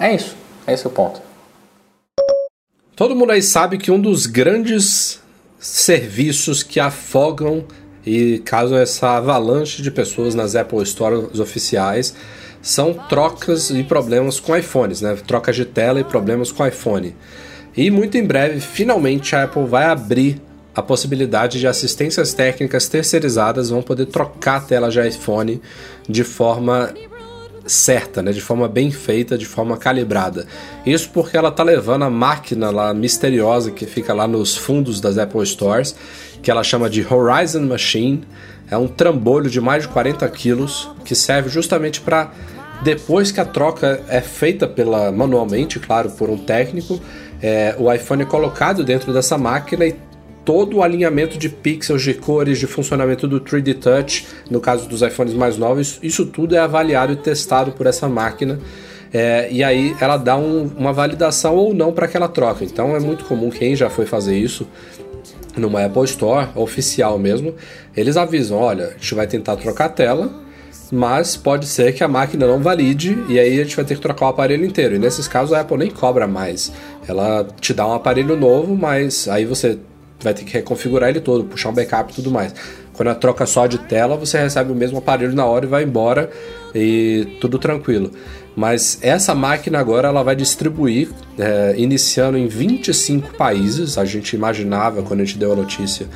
[0.00, 0.34] é isso.
[0.66, 1.22] É esse o ponto.
[2.96, 5.20] Todo mundo aí sabe que um dos grandes
[5.60, 7.64] serviços que afogam
[8.04, 12.14] e causam essa avalanche de pessoas nas Apple Stores oficiais
[12.62, 15.16] são trocas e problemas com iPhones, né?
[15.26, 17.14] Trocas de tela e problemas com iPhone.
[17.76, 20.40] E muito em breve, finalmente, a Apple vai abrir
[20.74, 25.60] a possibilidade de assistências técnicas terceirizadas vão poder trocar a tela de iPhone
[26.08, 26.94] de forma
[27.70, 28.32] certa, né?
[28.32, 30.46] de forma bem feita, de forma calibrada.
[30.84, 35.18] Isso porque ela tá levando a máquina lá misteriosa que fica lá nos fundos das
[35.18, 35.94] Apple Stores,
[36.42, 38.24] que ela chama de Horizon Machine.
[38.70, 42.32] É um trambolho de mais de 40 quilos que serve justamente para
[42.82, 47.00] depois que a troca é feita pela manualmente, claro, por um técnico,
[47.42, 49.94] é, o iPhone é colocado dentro dessa máquina e
[50.44, 55.02] todo o alinhamento de pixels, de cores, de funcionamento do 3D Touch, no caso dos
[55.02, 58.58] iPhones mais novos, isso tudo é avaliado e testado por essa máquina.
[59.12, 62.64] É, e aí ela dá um- uma validação ou não para aquela troca.
[62.64, 64.66] Então é muito comum quem já foi fazer isso
[65.56, 67.54] numa Apple Store oficial mesmo,
[67.96, 70.30] eles avisam, olha, a gente vai tentar trocar a tela,
[70.92, 74.00] mas pode ser que a máquina não valide e aí a gente vai ter que
[74.00, 74.94] trocar o aparelho inteiro.
[74.94, 76.72] E nesses casos a Apple nem cobra mais.
[77.06, 79.78] Ela te dá um aparelho novo, mas aí você
[80.22, 82.54] vai ter que reconfigurar ele todo, puxar um backup e tudo mais.
[82.92, 85.82] Quando a troca só de tela, você recebe o mesmo aparelho na hora e vai
[85.82, 86.30] embora
[86.74, 88.10] e tudo tranquilo.
[88.56, 93.96] Mas essa máquina agora ela vai distribuir, é, iniciando em 25 países.
[93.96, 96.06] A gente imaginava quando a gente deu a notícia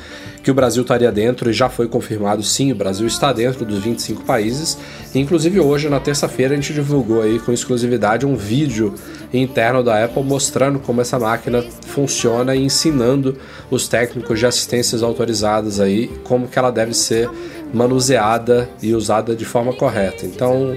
[0.43, 3.79] que o Brasil estaria dentro e já foi confirmado sim, o Brasil está dentro dos
[3.79, 4.77] 25 países.
[5.15, 8.93] Inclusive hoje, na terça-feira, a gente divulgou aí com exclusividade um vídeo
[9.33, 13.37] interno da Apple mostrando como essa máquina funciona e ensinando
[13.71, 17.27] os técnicos de assistências autorizadas aí como que ela deve ser
[17.75, 20.25] manuseada e usada de forma correta.
[20.25, 20.75] Então,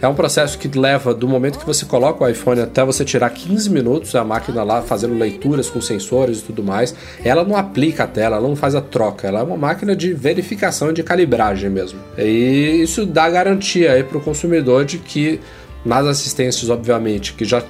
[0.00, 3.30] é um processo que leva do momento que você coloca o iPhone até você tirar
[3.30, 6.94] 15 minutos, a máquina lá fazendo leituras com sensores e tudo mais.
[7.22, 10.14] Ela não aplica a tela, ela não faz a troca, ela é uma máquina de
[10.14, 12.00] verificação e de calibragem mesmo.
[12.16, 15.40] E isso dá garantia aí para o consumidor de que
[15.84, 17.62] nas assistências, obviamente, que já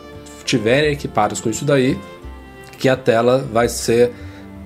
[0.44, 1.98] tiverem equipadas com isso daí,
[2.78, 4.12] que a tela vai ser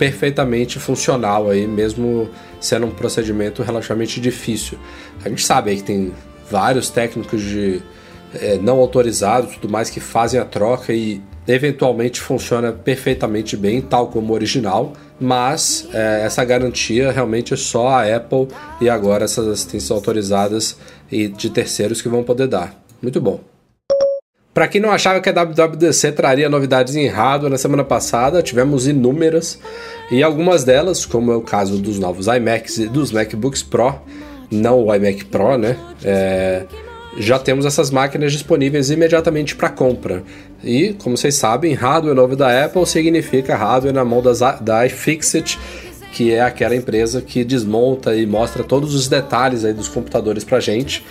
[0.02, 2.28] perfeitamente funcional aí, mesmo
[2.60, 4.76] sendo um procedimento relativamente difícil.
[5.24, 6.12] A gente sabe aí que tem
[6.50, 7.80] vários técnicos de
[8.34, 14.08] eh, não autorizados tudo mais que fazem a troca e eventualmente funciona perfeitamente bem, tal
[14.08, 18.48] como o original, mas eh, essa garantia realmente é só a Apple
[18.80, 20.76] e agora essas assistências autorizadas
[21.12, 22.74] e de terceiros que vão poder dar.
[23.00, 23.51] Muito bom.
[24.54, 28.86] Para quem não achava que a WWDC traria novidades em hardware na semana passada, tivemos
[28.86, 29.58] inúmeras
[30.10, 33.94] e algumas delas, como é o caso dos novos iMacs e dos MacBooks Pro,
[34.50, 35.78] não o iMac Pro, né?
[36.04, 36.64] É,
[37.16, 40.22] já temos essas máquinas disponíveis imediatamente para compra.
[40.62, 45.58] E, como vocês sabem, hardware novo da Apple significa hardware na mão das, da iFixit,
[46.12, 50.60] que é aquela empresa que desmonta e mostra todos os detalhes aí dos computadores para
[50.60, 51.02] gente.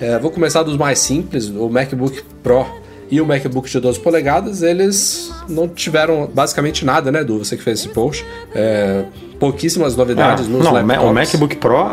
[0.00, 1.48] É, vou começar dos mais simples.
[1.48, 2.66] O MacBook Pro
[3.10, 7.38] e o MacBook de 12 polegadas, eles não tiveram basicamente nada, né, Du?
[7.38, 8.24] Você que fez esse post.
[8.54, 9.04] É,
[9.38, 11.04] pouquíssimas novidades É, nos não, laptops.
[11.04, 11.84] O MacBook Pro,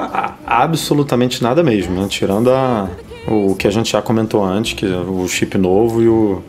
[0.45, 2.07] absolutamente nada mesmo, né?
[2.09, 2.89] Tirando a,
[3.27, 6.43] o que a gente já comentou antes, que é o chip novo e, o,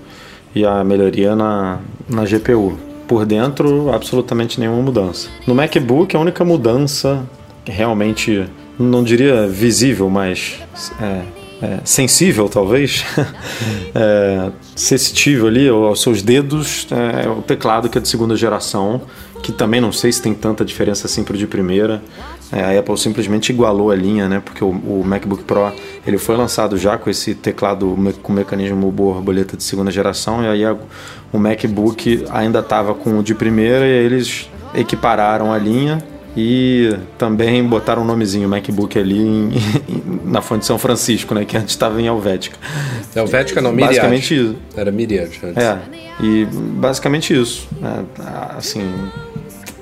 [0.54, 2.78] e a melhoria na, na GPU.
[3.06, 5.28] Por dentro, absolutamente nenhuma mudança.
[5.46, 7.24] No MacBook, a única mudança
[7.64, 8.44] realmente,
[8.78, 10.60] não diria visível, mas
[11.00, 11.22] é,
[11.62, 13.04] é, sensível talvez,
[13.94, 19.02] é, sensitível ali aos seus dedos, é o teclado que é de segunda geração,
[19.42, 22.02] que também não sei se tem tanta diferença assim pro de primeira.
[22.52, 24.40] É, a Apple simplesmente igualou a linha, né?
[24.44, 25.72] Porque o, o MacBook Pro
[26.06, 30.64] ele foi lançado já com esse teclado com mecanismo borboleta de segunda geração e aí
[30.64, 30.76] a-
[31.32, 35.98] o MacBook ainda estava com o de primeira e eles equipararam a linha
[36.36, 39.52] e também botaram um nomezinho MacBook ali em-
[40.24, 41.44] na fonte de São Francisco, né?
[41.44, 42.58] Que antes estava em Helvética.
[43.14, 43.88] É o Vética, não, Myriad.
[43.94, 44.56] Basicamente isso.
[44.76, 45.56] Era Myriad antes.
[45.56, 45.78] É,
[46.20, 47.66] e basicamente isso.
[47.80, 48.04] né?
[48.56, 48.82] Assim,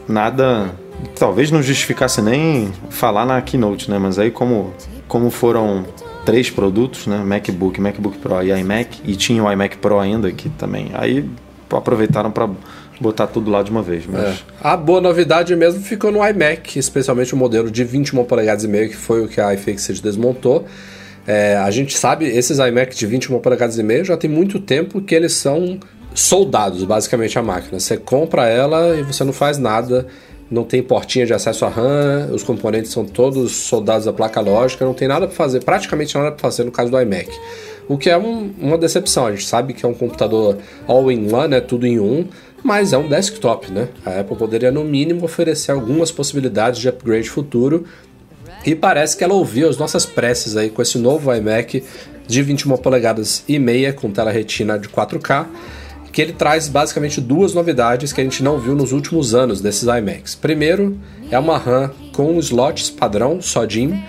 [0.09, 0.71] nada.
[1.19, 3.99] Talvez não justificasse nem falar na keynote, né?
[3.99, 4.73] Mas aí, como,
[5.09, 5.85] como foram
[6.25, 7.19] três produtos, né?
[7.19, 10.91] MacBook, MacBook Pro e iMac, e tinha o iMac Pro ainda aqui também.
[10.95, 11.29] Aí
[11.71, 12.49] aproveitaram para
[13.05, 14.05] botar tudo lá de uma vez.
[14.07, 14.35] Mas É.
[14.61, 18.89] A boa novidade mesmo ficou no iMac, especialmente o modelo de 21 polegadas e meio,
[18.89, 20.65] que foi o que a iFixit desmontou.
[21.27, 25.01] É, a gente sabe, esses iMac de 21 polegadas e meio já tem muito tempo
[25.01, 25.79] que eles são
[26.15, 27.79] soldados, basicamente, a máquina.
[27.79, 30.07] Você compra ela e você não faz nada,
[30.51, 34.85] não tem portinha de acesso à RAM, os componentes são todos soldados à placa lógica,
[34.85, 37.31] não tem nada para fazer, praticamente nada para fazer no caso do iMac.
[37.89, 41.61] O que é um- uma decepção, a gente sabe que é um computador all-in-one, né,
[41.61, 42.27] tudo em um,
[42.63, 43.89] mas é um desktop, né?
[44.07, 47.85] A Apple poderia no mínimo oferecer algumas possibilidades de upgrade futuro
[48.65, 51.85] e parece que ela ouviu as nossas preces aí com esse novo iMac
[52.27, 55.47] de 21 polegadas e meia com tela retina de 4K,
[56.11, 59.83] que ele traz basicamente duas novidades que a gente não viu nos últimos anos desses
[59.83, 60.35] iMacs.
[60.35, 60.97] Primeiro,
[61.31, 64.03] é uma RAM com slots padrão, só DIMM,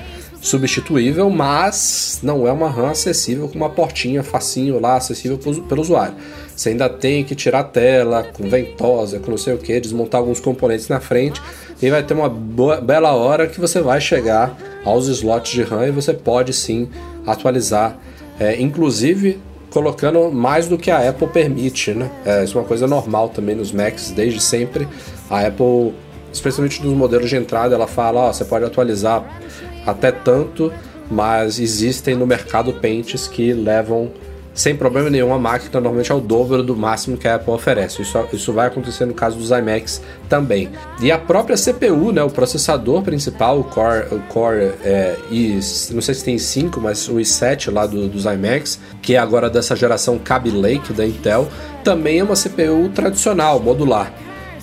[0.45, 6.13] substituível, mas não é uma RAM acessível com uma portinha facinho lá, acessível pelo usuário.
[6.55, 10.21] Você ainda tem que tirar a tela com ventosa, com não sei o que, desmontar
[10.21, 11.41] alguns componentes na frente
[11.81, 14.55] e vai ter uma boa, bela hora que você vai chegar
[14.85, 16.87] aos slots de RAM e você pode sim
[17.25, 17.97] atualizar,
[18.39, 19.39] é, inclusive
[19.71, 22.09] colocando mais do que a Apple permite, né?
[22.23, 24.87] É, isso é uma coisa normal também nos Macs desde sempre.
[25.29, 25.93] A Apple,
[26.31, 29.25] especialmente nos modelos de entrada, ela fala, ó, você pode atualizar
[29.85, 30.71] até tanto,
[31.09, 34.11] mas existem no mercado pentes que levam
[34.53, 38.01] sem problema nenhum a máquina normalmente é o dobro do máximo que a Apple oferece.
[38.01, 40.69] Isso, isso vai acontecer no caso dos iMacs também.
[41.01, 45.59] E a própria CPU, né, o processador principal, o Core, o Core é, i,
[45.91, 49.49] não sei se tem 5, mas o i7 lá do- dos iMacs, que é agora
[49.49, 51.49] dessa geração Kaby Lake da Intel,
[51.83, 54.09] também é uma CPU tradicional, modular.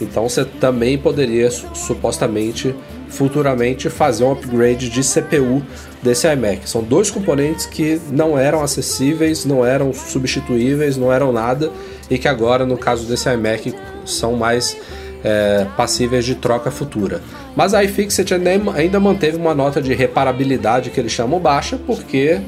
[0.01, 2.75] Então você também poderia su- supostamente
[3.13, 5.63] futuramente fazer um upgrade de CPU
[6.03, 6.69] desse iMac.
[6.69, 11.71] São dois componentes que não eram acessíveis, não eram substituíveis, não eram nada
[12.11, 14.77] e que agora no caso desse iMac são mais
[15.23, 17.21] é, passíveis de troca futura.
[17.55, 22.41] Mas a iFixit ainda, ainda manteve uma nota de reparabilidade que eles chamam baixa porque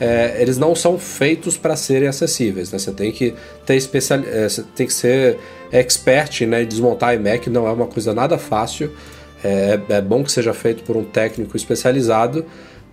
[0.00, 2.72] é, eles não são feitos para serem acessíveis.
[2.72, 2.78] Né?
[2.78, 3.34] Você tem que
[3.66, 5.38] ter especial, é, tem que ser
[5.72, 8.92] expert né, desmontar iMac, não é uma coisa nada fácil.
[9.44, 12.44] É, é bom que seja feito por um técnico especializado,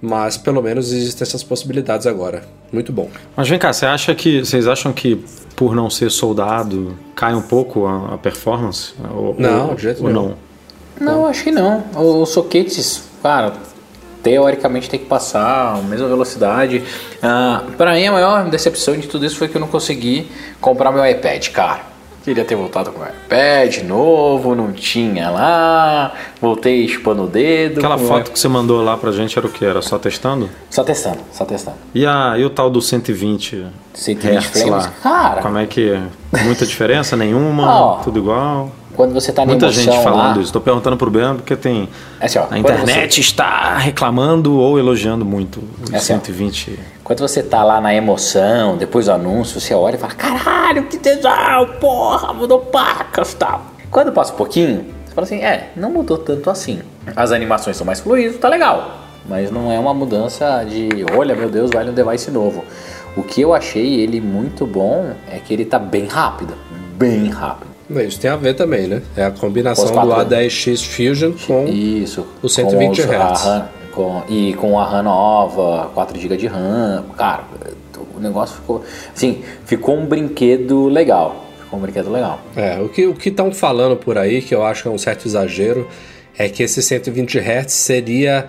[0.01, 2.43] mas pelo menos existem essas possibilidades agora.
[2.71, 3.09] Muito bom.
[3.35, 4.43] Mas vem cá, você acha que.
[4.43, 5.23] Vocês acham que
[5.55, 8.93] por não ser soldado cai um pouco a, a performance?
[9.13, 10.35] Ou, Não, ou, de jeito ou nenhum.
[10.99, 11.13] não?
[11.13, 11.83] Não, acho que não.
[11.95, 13.53] Os soquetes, cara,
[14.21, 16.83] teoricamente tem que passar a mesma velocidade.
[17.21, 20.91] Ah, pra mim, a maior decepção de tudo isso foi que eu não consegui comprar
[20.91, 21.90] meu iPad, cara.
[22.23, 26.13] Queria ter voltado com o iPad novo, não tinha lá.
[26.39, 27.79] Voltei chupando o dedo.
[27.79, 29.65] Aquela foto que você mandou lá pra gente era o que?
[29.65, 30.49] Era só testando?
[30.69, 31.77] Só testando, só testando.
[31.95, 34.93] E, a, e o tal do 120 120 Hertz frames, lá?
[35.01, 35.41] cara.
[35.41, 36.43] Como é que é?
[36.43, 37.15] Muita diferença?
[37.15, 37.99] Nenhuma?
[38.05, 38.71] Tudo igual?
[38.95, 40.51] Quando você tá na Muita gente falando lá, isso.
[40.53, 41.89] Tô perguntando pro Ben porque tem.
[42.19, 46.17] É assim, ó, a internet está reclamando ou elogiando muito o É assim, ó.
[47.11, 47.15] 120.
[47.15, 50.97] Quando você tá lá na emoção, depois do anúncio, você olha e fala: caralho, que
[50.97, 53.65] tesão, porra, mudou pacas e tal.
[53.89, 56.79] Quando passa um pouquinho, você fala assim: é, não mudou tanto assim.
[57.15, 58.99] As animações são mais fluídas, tá legal.
[59.27, 62.63] Mas não é uma mudança de, olha, meu Deus, vai um device novo.
[63.15, 66.53] O que eu achei ele muito bom é que ele tá bem rápido.
[66.95, 67.69] Bem rápido.
[68.07, 69.01] Isso tem a ver também, né?
[69.17, 72.25] É a combinação do quatro- A10X Fusion com Isso.
[72.41, 73.63] o 120 com os- a Hz.
[73.91, 77.03] Com, e com a RAM nova, 4 GB de RAM.
[77.17, 77.43] Cara,
[78.21, 78.83] negócio ficou.
[79.13, 81.47] Assim, ficou um brinquedo legal.
[81.63, 82.39] Ficou um brinquedo legal.
[82.55, 85.27] É, o que o estão falando por aí, que eu acho que é um certo
[85.27, 85.87] exagero,
[86.37, 88.47] é que esse 120 Hz seria,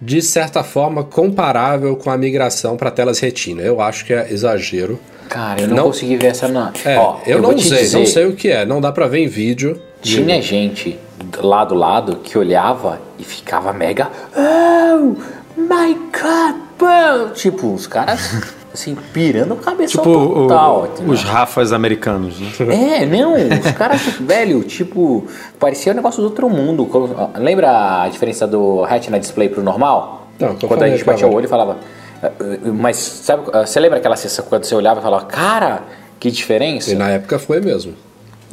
[0.00, 3.62] de certa forma, comparável com a migração para telas retina.
[3.62, 4.98] Eu acho que é exagero.
[5.28, 6.48] Cara, eu não, Não- consegui ver essa.
[6.48, 6.72] Não.
[6.84, 9.06] É, Ó, eu, vou não sei, dizer, não sei o que é, não dá pra
[9.06, 9.78] ver em vídeo.
[10.02, 10.98] Tinha gente
[11.42, 14.08] lá do lado que olhava e ficava mega.
[14.36, 15.14] Oh
[15.56, 17.30] my god, bro!
[17.34, 20.86] Tipo, os caras assim, pirando a cabeça Tipo o- total.
[20.92, 21.12] entendeu?
[21.12, 23.00] os Rafas americanos, né?
[23.02, 25.26] É, não, os caras, velho, tipo,
[25.58, 26.88] parecia um negócio do outro mundo.
[27.36, 30.28] Lembra a diferença do Retina Display pro normal?
[30.38, 31.78] Não, quando a gente batia o olho e falava.
[32.22, 35.82] "Ah, ah", Mas sabe, ah, você lembra aquela sensação quando você olhava e falava, cara,
[36.20, 36.92] que diferença?
[36.92, 37.94] E na época foi mesmo.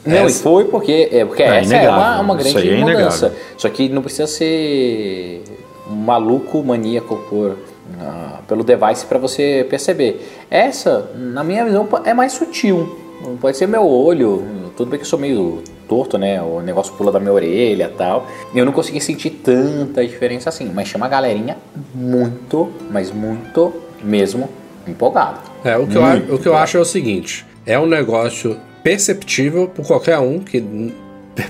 [0.06, 2.70] Não, Essa- e foi porque, é, porque É essa é inegável, uma, uma isso grande
[2.70, 3.26] aí é mudança.
[3.28, 3.32] inegável.
[3.58, 5.42] Só que não precisa ser
[5.90, 7.58] um maluco maníaco por,
[8.00, 10.28] ah, pelo device para você perceber.
[10.50, 13.00] Essa, na minha visão, é mais sutil.
[13.42, 14.44] Pode ser meu olho,
[14.78, 16.40] tudo bem que eu sou meio torto, né?
[16.42, 18.28] O negócio pula da minha orelha e tal.
[18.54, 21.58] Eu não consegui sentir tanta diferença assim, mas chama a galerinha
[21.96, 24.48] muito, mas muito mesmo
[24.88, 25.40] empolgada.
[25.64, 26.04] É, o que, eu,
[26.36, 30.64] o que eu acho é o seguinte: é um negócio perceptível por qualquer um que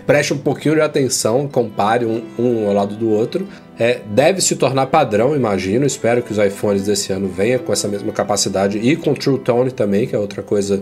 [0.08, 3.46] preste um pouquinho de atenção, compare um, um ao lado do outro.
[3.78, 5.86] É, deve se tornar padrão, imagino.
[5.86, 9.70] Espero que os iPhones desse ano venham com essa mesma capacidade e com True Tone
[9.70, 10.82] também, que é outra coisa.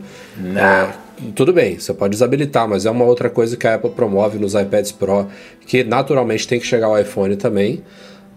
[0.56, 4.38] é, tudo bem, você pode desabilitar, mas é uma outra coisa que a Apple promove
[4.38, 5.28] nos iPads Pro,
[5.66, 7.84] que naturalmente tem que chegar ao iPhone também.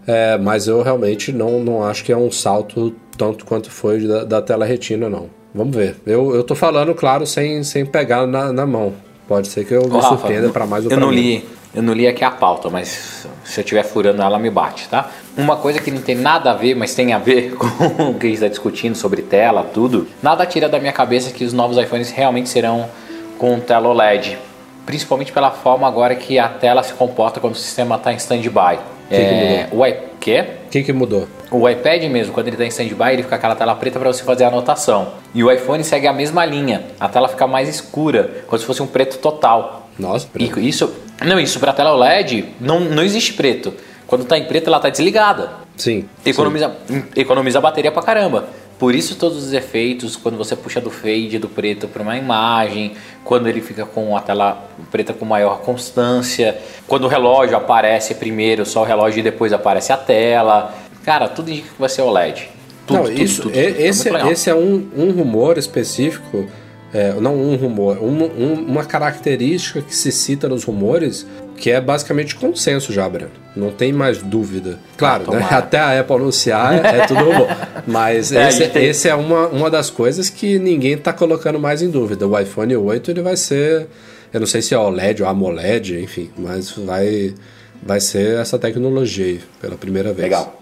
[0.07, 4.23] É, mas eu realmente não, não acho que é um salto tanto quanto foi da,
[4.23, 5.36] da tela retina, não.
[5.57, 5.95] Vamos ver.
[6.05, 8.93] Eu, eu tô falando, claro, sem, sem pegar na, na mão.
[9.27, 11.43] Pode ser que eu me Rafa, surpreenda para mais ou eu não li,
[11.73, 15.09] eu não li aqui a pauta, mas se eu estiver furando ela me bate, tá?
[15.35, 18.27] Uma coisa que não tem nada a ver, mas tem a ver com o que
[18.27, 20.07] a gente está discutindo sobre tela, tudo.
[20.21, 22.87] Nada tira da minha cabeça que os novos iPhones realmente serão
[23.37, 24.37] com tela OLED,
[24.85, 28.79] principalmente pela forma agora que a tela se comporta quando o sistema está em stand-by.
[29.09, 29.83] É, o
[30.19, 30.45] quê?
[30.65, 31.27] O que, que mudou?
[31.49, 34.23] O iPad mesmo, quando ele está em stand-by, ele fica aquela tela preta para você
[34.23, 35.13] fazer a anotação.
[35.33, 36.83] E o iPhone segue a mesma linha.
[36.99, 39.87] A tela fica mais escura, como se fosse um preto total.
[39.97, 40.93] Nossa, E isso,
[41.25, 43.73] não, isso para tela OLED não, não existe preto.
[44.05, 45.51] Quando tá em preto, ela tá desligada.
[45.75, 46.07] sim.
[46.25, 46.75] Economiza,
[47.15, 48.45] economiza bateria pra caramba.
[48.79, 52.93] Por isso todos os efeitos, quando você puxa do fade do preto para uma imagem,
[53.23, 56.57] quando ele fica com a tela preta com maior constância,
[56.87, 60.73] quando o relógio aparece primeiro, só o relógio e depois aparece a tela.
[61.03, 62.49] Cara, tudo indica que vai ser OLED.
[62.85, 63.79] Tudo, não, tudo, isso, tudo, e- tudo.
[63.81, 64.31] É esse, legal.
[64.31, 66.45] esse é um, um rumor específico,
[66.93, 71.25] é, não um rumor, um- um- uma característica que se cita nos rumores
[71.57, 73.31] que é basicamente consenso já, Breno.
[73.55, 74.77] Não tem mais dúvida.
[74.95, 77.47] Claro, Ah, né, até a Apple anunciar é tudo rumor.
[77.87, 81.81] Mas É, esse, tem- esse é uma, uma das coisas que ninguém está colocando mais
[81.81, 82.27] em dúvida.
[82.27, 83.87] O iPhone 8 ele vai ser,
[84.31, 87.33] eu não sei se é OLED ou AMOLED, enfim, mas vai,
[87.81, 90.23] vai ser essa tecnologia aí pela primeira vez.
[90.23, 90.53] Legal.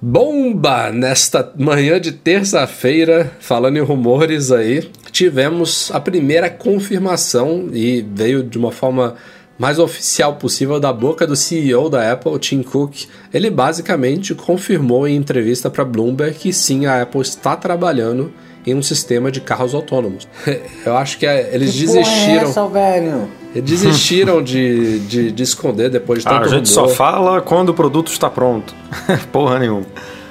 [0.00, 0.92] Bomba!
[0.92, 8.58] Nesta manhã de terça-feira, falando em rumores aí, tivemos a primeira confirmação e veio de
[8.58, 9.16] uma forma
[9.58, 13.04] mais oficial possível da boca do CEO da Apple, Tim Cook.
[13.32, 18.32] Ele basicamente confirmou em entrevista para Bloomberg que sim, a Apple está trabalhando
[18.66, 20.26] em um sistema de carros autônomos.
[20.84, 23.28] Eu acho que é, eles Que porra é desistiram, essa, velho?
[23.54, 26.88] eles desistiram de, de, de esconder depois de Ah, tanto a gente rumor.
[26.88, 28.74] só fala quando o produto está pronto.
[29.32, 29.86] Porra nenhuma.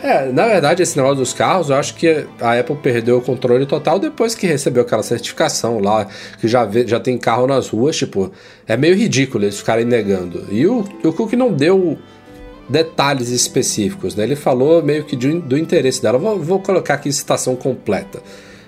[0.07, 3.65] É, na verdade, esse negócio dos carros, eu acho que a Apple perdeu o controle
[3.65, 6.05] total depois que recebeu aquela certificação lá,
[6.39, 8.31] que já, vê- já tem carro nas ruas, tipo,
[8.67, 10.45] é meio ridículo eles ficarem negando.
[10.51, 11.97] E o, o Cook não deu
[12.69, 14.25] detalhes específicos, né?
[14.25, 16.19] Ele falou meio que de- do interesse dela.
[16.19, 18.21] Vou, vou colocar aqui citação completa.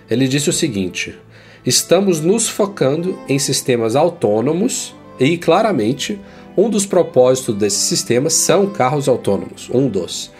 [0.09, 1.15] Ele disse o seguinte:
[1.63, 6.19] estamos nos focando em sistemas autônomos e, claramente,
[6.57, 9.69] um dos propósitos desses sistemas são carros autônomos.
[9.71, 10.35] Um dos.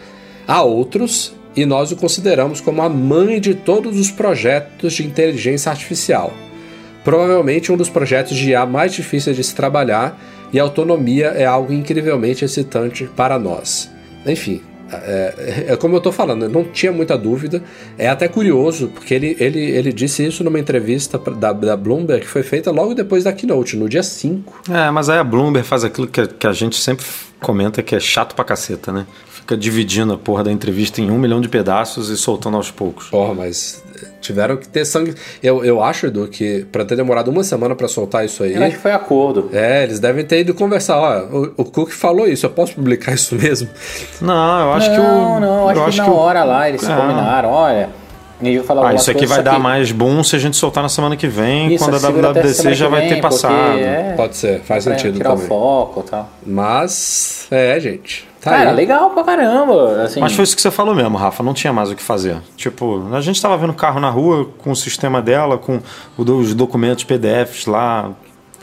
[0.47, 5.69] Há outros, e nós o consideramos como a mãe de todos os projetos de inteligência
[5.69, 6.31] artificial.
[7.03, 10.17] Provavelmente um dos projetos de IA mais difíceis de se trabalhar,
[10.53, 13.89] e a autonomia é algo incrivelmente excitante para nós.
[14.25, 17.61] Enfim, é, é como eu tô falando, não tinha muita dúvida.
[17.97, 22.29] É até curioso, porque ele, ele, ele disse isso numa entrevista da, da Bloomberg que
[22.29, 24.63] foi feita logo depois da keynote, no dia 5.
[24.71, 27.05] É, mas aí a Bloomberg faz aquilo que, que a gente sempre
[27.39, 29.05] comenta que é chato pra caceta, né?
[29.47, 33.07] Fica dividindo a porra da entrevista em um milhão de pedaços e soltando aos poucos.
[33.07, 33.81] Porra, mas
[34.19, 35.15] tiveram que ter sangue.
[35.41, 38.55] Eu, eu acho, Edu, que pra ter demorado uma semana pra soltar isso aí.
[38.55, 39.49] Eu acho que foi acordo.
[39.53, 40.97] É, eles devem ter ido conversar.
[40.97, 43.69] Ó, o, o Cook falou isso, eu posso publicar isso mesmo?
[44.19, 45.39] Não, eu acho não, que o.
[45.39, 46.93] não, acho, eu que na o- hora lá eles É.
[46.93, 47.89] combinaram, olha.
[48.41, 50.83] E eu falar Ah, isso aqui vai dar que- mais boom se a gente soltar
[50.83, 53.79] na semana que vem, Isso, quando a WWDC já que vai vem, ter passado.
[53.79, 55.45] é Pode ser, faz pra sentido tirar também.
[55.45, 56.29] o foco e tal.
[56.45, 58.27] Mas, é, gente.
[58.47, 58.75] Tá Cara, aí.
[58.75, 60.03] legal pra caramba.
[60.03, 62.37] Assim, Mas foi isso que você falou mesmo, Rafa, não tinha mais o que fazer.
[62.55, 65.79] Tipo, a gente tava vendo carro na rua com o sistema dela, com
[66.17, 68.11] o os documentos PDFs lá,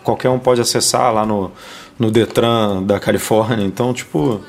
[0.03, 1.51] qualquer um pode acessar lá no,
[1.99, 3.64] no Detran da Califórnia.
[3.64, 4.41] Então, tipo,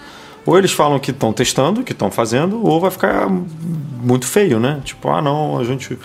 [0.46, 4.80] ou eles falam que estão testando, que estão fazendo, ou vai ficar muito feio, né?
[4.84, 5.98] Tipo, ah, não, a gente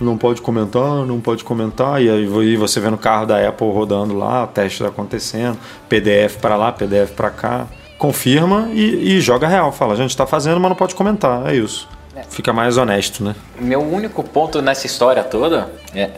[0.00, 4.14] não pode comentar, não pode comentar, e aí você vê no carro da Apple rodando
[4.14, 5.56] lá, testes acontecendo,
[5.88, 7.66] PDF para lá, PDF para cá.
[8.04, 9.72] Confirma e, e joga real.
[9.72, 11.48] Fala, a gente está fazendo, mas não pode comentar.
[11.50, 11.88] É isso.
[12.28, 13.34] Fica mais honesto, né?
[13.58, 16.10] Meu único ponto nessa história toda é.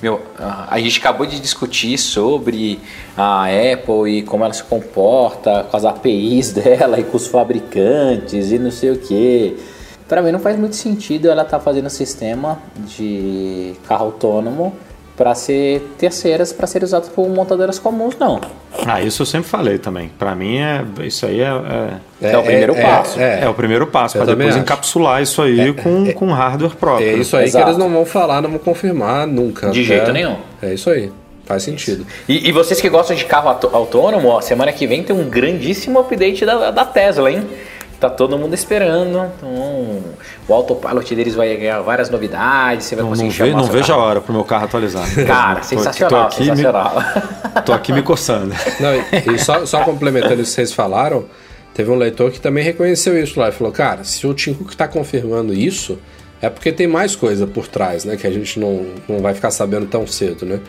[0.00, 2.80] Meu, a gente acabou de discutir sobre
[3.14, 8.50] a Apple e como ela se comporta com as APIs dela e com os fabricantes
[8.50, 9.54] e não sei o que.
[10.08, 14.74] Pra mim não faz muito sentido ela estar fazendo um sistema de carro autônomo
[15.16, 18.40] para ser terceiras para ser usado por montadoras comuns, não.
[18.86, 20.10] Ah, isso eu sempre falei também.
[20.18, 21.44] Pra mim, é, isso aí é,
[22.20, 23.20] é, É o primeiro passo.
[23.20, 24.58] é o primeiro passo, para depois acho.
[24.58, 27.08] encapsular isso aí com, com hardware próprio.
[27.08, 27.64] É isso aí Exato.
[27.64, 29.70] que eles não vão falar, não vão confirmar nunca.
[29.70, 30.36] De jeito nenhum.
[30.60, 31.12] É isso aí.
[31.46, 32.06] Faz sentido.
[32.28, 35.28] E, e vocês que gostam de carro autô- autônomo, ó, semana que vem tem um
[35.28, 37.42] grandíssimo update da, da Tesla, hein?
[38.04, 39.30] Tá todo mundo esperando.
[39.36, 40.02] Então,
[40.46, 42.84] o autopilot deles vai ganhar várias novidades.
[42.86, 44.64] Você vai Não, não, conseguir ve, chamar não seu vejo a hora pro meu carro
[44.66, 45.04] atualizar.
[45.26, 46.92] Cara, Tô- sensacional, tô aqui me- sensacional.
[47.64, 48.54] tô aqui me coçando.
[48.80, 51.24] Não, e, e só, só complementando isso que vocês falaram,
[51.72, 54.70] teve um leitor que também reconheceu isso lá e falou: Cara, se o Tim Cook
[54.70, 55.98] está confirmando isso,
[56.42, 58.16] é porque tem mais coisa por trás, né?
[58.16, 60.60] Que a gente não, não vai ficar sabendo tão cedo, né?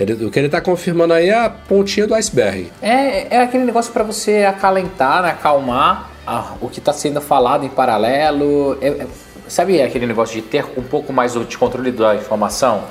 [0.00, 2.72] Ele- o que ele está confirmando aí é a pontinha do iceberg.
[2.82, 7.64] É, é aquele negócio para você acalentar, né, acalmar ah, o que está sendo falado
[7.64, 8.76] em paralelo.
[8.80, 9.06] É- é-
[9.48, 12.84] sabe aquele negócio de ter um pouco mais de controle da informação?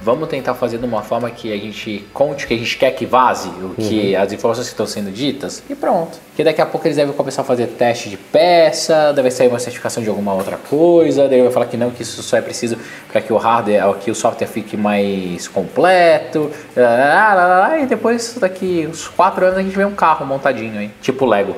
[0.00, 2.92] Vamos tentar fazer de uma forma que a gente conte o que a gente quer
[2.92, 6.18] que vaze, o que as informações que estão sendo ditas, e pronto.
[6.28, 9.58] Porque daqui a pouco eles devem começar a fazer teste de peça, deve sair uma
[9.58, 12.78] certificação de alguma outra coisa, daí vai falar que não, que isso só é preciso
[13.10, 17.86] para que o hardware, que o software fique mais completo, lá, lá, lá, lá, e
[17.86, 21.56] depois daqui uns 4 anos a gente vê um carro montadinho aí, tipo Lego.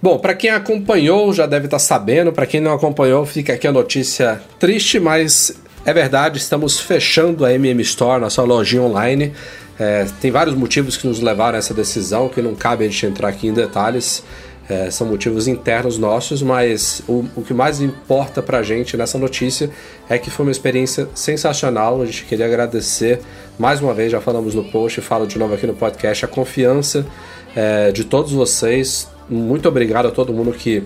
[0.00, 3.72] Bom, para quem acompanhou já deve estar sabendo, para quem não acompanhou, fica aqui a
[3.72, 9.32] notícia triste, mas é verdade, estamos fechando a MM Store, nossa lojinha online.
[9.76, 13.06] É, tem vários motivos que nos levaram a essa decisão, que não cabe a gente
[13.06, 14.22] entrar aqui em detalhes.
[14.68, 19.68] É, são motivos internos nossos, mas o, o que mais importa pra gente nessa notícia
[20.08, 22.00] é que foi uma experiência sensacional.
[22.02, 23.18] A gente queria agradecer
[23.58, 27.04] mais uma vez, já falamos no post falo de novo aqui no podcast, a confiança
[27.56, 29.08] é, de todos vocês.
[29.28, 30.82] Muito obrigado a todo mundo que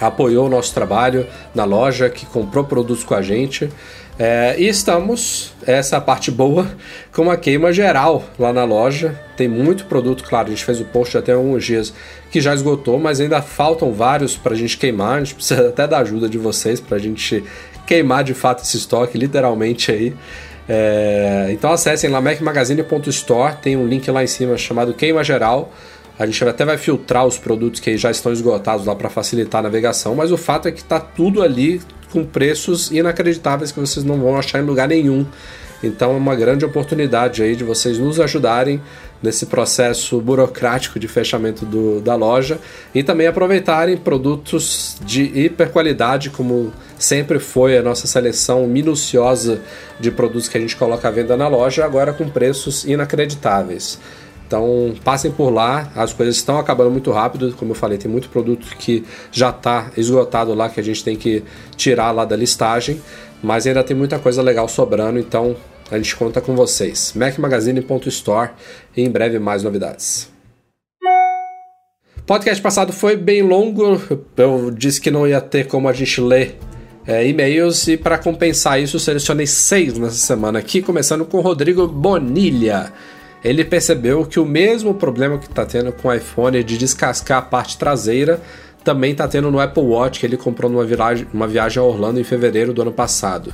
[0.00, 3.68] apoiou o nosso trabalho na loja, que comprou produtos com a gente.
[4.16, 6.68] É, e estamos, essa é parte boa,
[7.12, 9.20] com uma queima geral lá na loja.
[9.36, 11.92] Tem muito produto, claro, a gente fez o post até alguns dias
[12.30, 15.16] que já esgotou, mas ainda faltam vários para a gente queimar.
[15.16, 17.42] A gente precisa até da ajuda de vocês para a gente
[17.86, 20.14] queimar de fato esse estoque, literalmente aí.
[20.66, 25.72] É, então acessem lá macmagazine.store, tem um link lá em cima chamado Queima Geral.
[26.18, 29.62] A gente até vai filtrar os produtos que já estão esgotados lá para facilitar a
[29.64, 31.80] navegação, mas o fato é que está tudo ali
[32.12, 35.26] com preços inacreditáveis que vocês não vão achar em lugar nenhum.
[35.82, 38.80] Então é uma grande oportunidade aí de vocês nos ajudarem
[39.22, 42.58] nesse processo burocrático de fechamento do, da loja
[42.94, 49.60] e também aproveitarem produtos de hiper qualidade, como sempre foi a nossa seleção minuciosa
[49.98, 53.98] de produtos que a gente coloca à venda na loja, agora com preços inacreditáveis.
[54.54, 58.28] Então passem por lá, as coisas estão acabando muito rápido, como eu falei, tem muito
[58.28, 61.42] produto que já está esgotado lá que a gente tem que
[61.76, 63.02] tirar lá da listagem,
[63.42, 65.56] mas ainda tem muita coisa legal sobrando, então
[65.90, 67.12] a gente conta com vocês.
[67.16, 68.50] macmagazine.store
[68.96, 70.30] e em breve mais novidades.
[72.24, 74.00] Podcast passado foi bem longo,
[74.36, 76.60] eu disse que não ia ter como a gente ler
[77.04, 82.92] é, e-mails e para compensar isso selecionei seis nessa semana aqui, começando com Rodrigo Bonilha
[83.44, 87.42] ele percebeu que o mesmo problema que está tendo com o iPhone de descascar a
[87.42, 88.40] parte traseira
[88.82, 92.24] também está tendo no Apple Watch que ele comprou numa viagem, viagem a Orlando em
[92.24, 93.52] fevereiro do ano passado.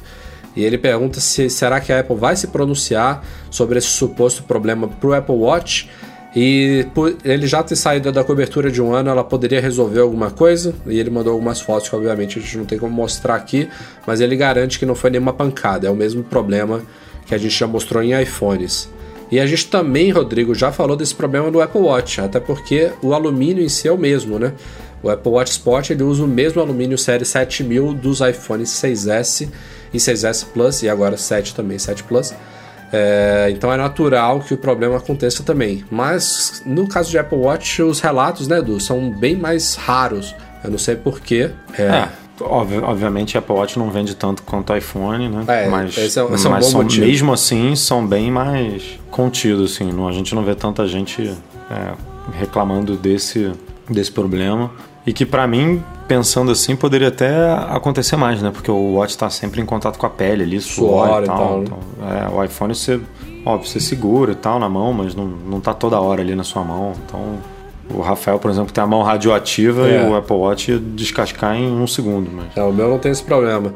[0.55, 4.86] E ele pergunta se será que a Apple vai se pronunciar sobre esse suposto problema
[4.88, 5.88] para o Apple Watch
[6.34, 10.30] e por ele já ter saído da cobertura de um ano, ela poderia resolver alguma
[10.30, 10.74] coisa.
[10.86, 13.68] E ele mandou algumas fotos que, obviamente, a gente não tem como mostrar aqui,
[14.07, 16.82] mas ele garante que não foi nenhuma pancada, é o mesmo problema
[17.26, 18.88] que a gente já mostrou em iPhones.
[19.31, 23.14] E a gente também, Rodrigo, já falou desse problema do Apple Watch, até porque o
[23.14, 24.53] alumínio em si é o mesmo, né?
[25.03, 29.49] O Apple Watch Sport ele usa o mesmo alumínio série 7000 dos iPhones 6S
[29.95, 32.35] e 6S Plus e agora 7 também, 7 Plus.
[32.93, 35.85] É, então é natural que o problema aconteça também.
[35.91, 40.35] Mas no caso de Apple Watch, os relatos, né, Edu, são bem mais raros.
[40.62, 41.51] Eu não sei porquê.
[41.78, 42.09] É, é
[42.41, 45.45] obvi obviamente Apple Watch não vende tanto quanto iPhone, né?
[45.47, 49.93] É, mas é, é mas são, mesmo assim são bem mais contidos, assim.
[49.93, 51.22] Não, a gente não vê tanta gente
[51.70, 51.93] é,
[52.32, 53.53] reclamando desse,
[53.88, 54.70] desse problema.
[55.07, 58.51] E que para mim, pensando assim, poderia até acontecer mais, né?
[58.51, 61.26] Porque o Watch está sempre em contato com a pele ali, suor, Suor e e
[61.26, 61.38] tal.
[61.38, 61.64] tal, né?
[61.64, 61.78] Então,
[62.09, 63.01] é, o iPhone você,
[63.45, 66.45] óbvio, você segura e tal na mão, mas não, não tá toda hora ali na
[66.45, 66.93] sua mão.
[67.07, 67.38] Então,
[67.93, 70.03] o Rafael, por exemplo, tem a mão radioativa É.
[70.03, 72.30] e o Apple Watch descascar em um segundo.
[72.30, 72.57] Mas...
[72.57, 73.74] É, o meu não tem esse problema.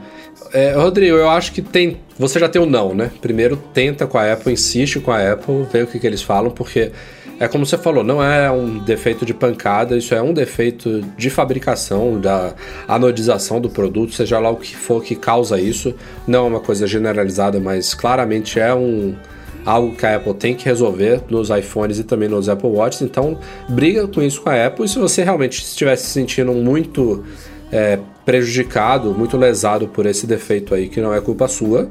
[0.53, 1.99] É, Rodrigo, eu acho que tem.
[2.19, 3.11] Você já tem o não, né?
[3.21, 6.51] Primeiro tenta com a Apple, insiste com a Apple, vê o que, que eles falam,
[6.51, 6.93] porque
[7.41, 11.29] é como você falou, não é um defeito de pancada, isso é um defeito de
[11.31, 12.55] fabricação, da
[12.87, 15.95] anodização do produto, seja lá o que for que causa isso.
[16.27, 19.17] Não é uma coisa generalizada, mas claramente é um
[19.65, 23.03] algo que a Apple tem que resolver nos iPhones e também nos Apple Watches.
[23.03, 23.39] Então,
[23.69, 24.85] briga com isso com a Apple.
[24.85, 27.25] E se você realmente estiver se sentindo muito
[27.73, 31.89] é, prejudicado, muito lesado por esse defeito aí, que não é culpa sua,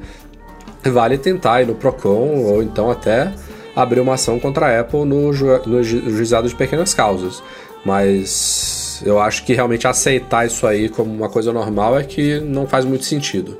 [0.84, 3.34] vale tentar ir no Procon ou então até
[3.76, 7.41] abrir uma ação contra a Apple no, ju no ju juizado de pequenas causas.
[7.86, 12.67] Mas eu acho que realmente aceitar isso aí como uma coisa normal é que não
[12.67, 13.57] faz muito sentido.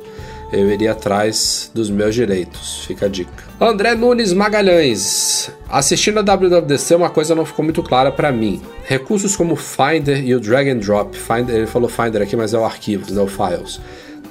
[0.54, 3.44] Eu iria atrás dos meus direitos, fica a dica.
[3.60, 5.52] André Nunes Magalhães.
[5.68, 8.62] Assistindo a WWDC, uma coisa não ficou muito clara para mim.
[8.86, 12.54] Recursos como o Finder e o Drag and Drop, Finder, ele falou Finder aqui, mas
[12.54, 13.80] é o arquivos, não o Files,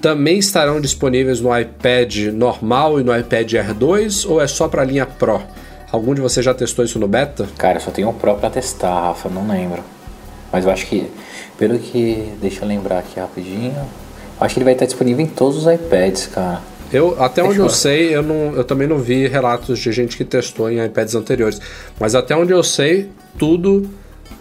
[0.00, 4.82] também estarão disponíveis no iPad normal e no iPad Air 2 ou é só para
[4.82, 5.42] a linha Pro?
[5.90, 7.48] Algum de vocês já testou isso no beta?
[7.58, 9.82] Cara, só tem um Pro pra testar, Rafa, não lembro.
[10.52, 11.10] Mas eu acho que,
[11.58, 12.32] pelo que.
[12.40, 13.74] Deixa eu lembrar aqui rapidinho.
[14.42, 16.60] Acho que ele vai estar disponível em todos os iPads, cara.
[16.92, 19.90] Eu, até onde Deixa eu eu- sei, eu, não, eu também não vi relatos de
[19.92, 21.60] gente que testou em iPads anteriores.
[21.98, 23.88] Mas até onde eu sei, tudo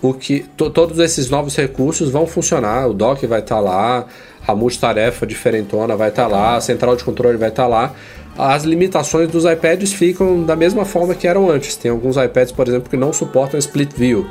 [0.02, 0.42] o que.
[0.58, 2.88] to- todos esses novos recursos vão funcionar.
[2.90, 4.06] O dock vai estar lá,
[4.46, 7.94] a multitarefa diferentona vai estar lá, a central de controle vai estar lá.
[8.38, 11.76] As limitações dos iPads ficam da mesma forma que eram antes.
[11.78, 14.26] Tem alguns iPads, por exemplo, que não suportam split view.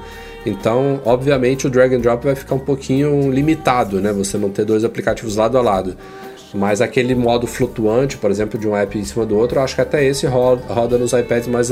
[0.44, 4.12] Então, obviamente, o drag and drop vai ficar um pouquinho limitado, né?
[4.12, 5.96] Você não ter dois aplicativos lado a lado.
[6.52, 9.80] Mas aquele modo flutuante, por exemplo, de um app em cima do outro, acho que
[9.80, 11.70] até esse roda, nos iPads mais,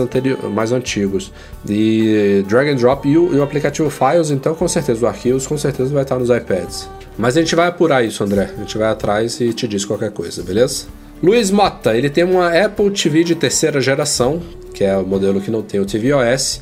[0.55, 1.33] mais antigos.
[1.69, 5.47] E drag and drop e o, e o aplicativo Files, então com certeza o Arquivos
[5.47, 6.89] com certeza vai estar nos iPads.
[7.17, 8.51] Mas a gente vai apurar isso, André.
[8.57, 10.87] A gente vai atrás e te diz qualquer coisa, beleza?
[11.21, 14.41] Luiz Mota, ele tem uma Apple TV de terceira geração,
[14.73, 16.61] que é o modelo que não tem o tvOS.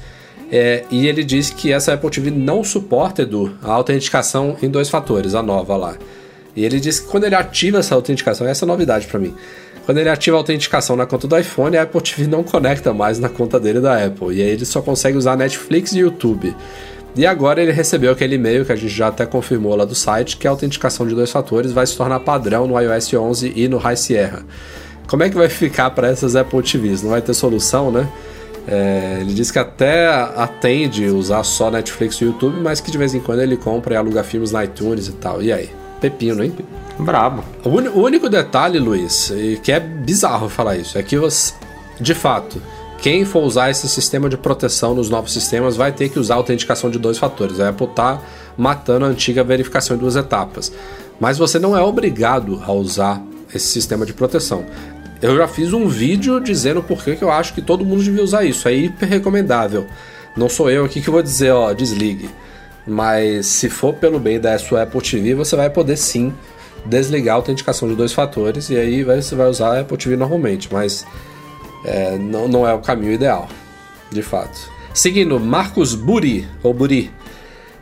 [0.50, 4.88] É, e ele diz que essa Apple TV não suporta, Edu, a autenticação em dois
[4.88, 5.96] fatores, a nova lá.
[6.54, 9.34] E ele diz que quando ele ativa essa autenticação, essa é novidade para mim.
[9.84, 13.18] Quando ele ativa a autenticação na conta do iPhone, a Apple TV não conecta mais
[13.18, 14.34] na conta dele da Apple.
[14.34, 16.54] E aí ele só consegue usar Netflix e YouTube.
[17.14, 20.36] E agora ele recebeu aquele e-mail que a gente já até confirmou lá do site,
[20.36, 23.78] que a autenticação de dois fatores vai se tornar padrão no iOS 11 e no
[23.78, 24.44] High Sierra.
[25.06, 27.02] Como é que vai ficar para essas Apple TVs?
[27.02, 28.08] Não vai ter solução, né?
[28.66, 33.14] É, ele diz que até atende usar só Netflix e YouTube, mas que de vez
[33.14, 35.42] em quando ele compra e aluga filmes na iTunes e tal.
[35.42, 35.70] E aí?
[36.00, 36.52] Pepino, hein?
[36.98, 37.44] Brabo.
[37.64, 41.52] O, o único detalhe, Luiz, e que é bizarro falar isso, é que você,
[42.00, 42.60] de fato,
[42.98, 46.36] quem for usar esse sistema de proteção nos novos sistemas vai ter que usar a
[46.38, 47.60] autenticação de dois fatores.
[47.60, 48.20] A Apple tá
[48.56, 50.72] matando a antiga verificação em duas etapas.
[51.20, 53.22] Mas você não é obrigado a usar
[53.54, 54.64] esse sistema de proteção.
[55.20, 58.44] Eu já fiz um vídeo dizendo por que eu acho que todo mundo devia usar
[58.44, 58.68] isso.
[58.68, 59.86] É hiper recomendável.
[60.36, 62.28] Não sou eu aqui que vou dizer, ó, desligue.
[62.86, 66.32] Mas se for pelo bem da sua Apple TV, você vai poder sim
[66.84, 70.68] desligar a autenticação de dois fatores e aí você vai usar a Apple TV normalmente,
[70.72, 71.04] mas
[71.84, 73.48] é, não, não é o caminho ideal,
[74.10, 74.70] de fato.
[74.94, 77.10] Seguindo, Marcos Buri, ou Buri,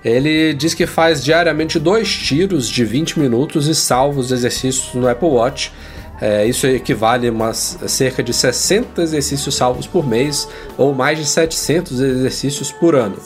[0.05, 5.09] ele diz que faz diariamente dois tiros de 20 minutos e salva os exercícios no
[5.09, 5.73] Apple Watch.
[6.21, 10.49] É, isso equivale a umas, cerca de 60 exercícios salvos por mês
[10.79, 13.17] ou mais de 700 exercícios por ano.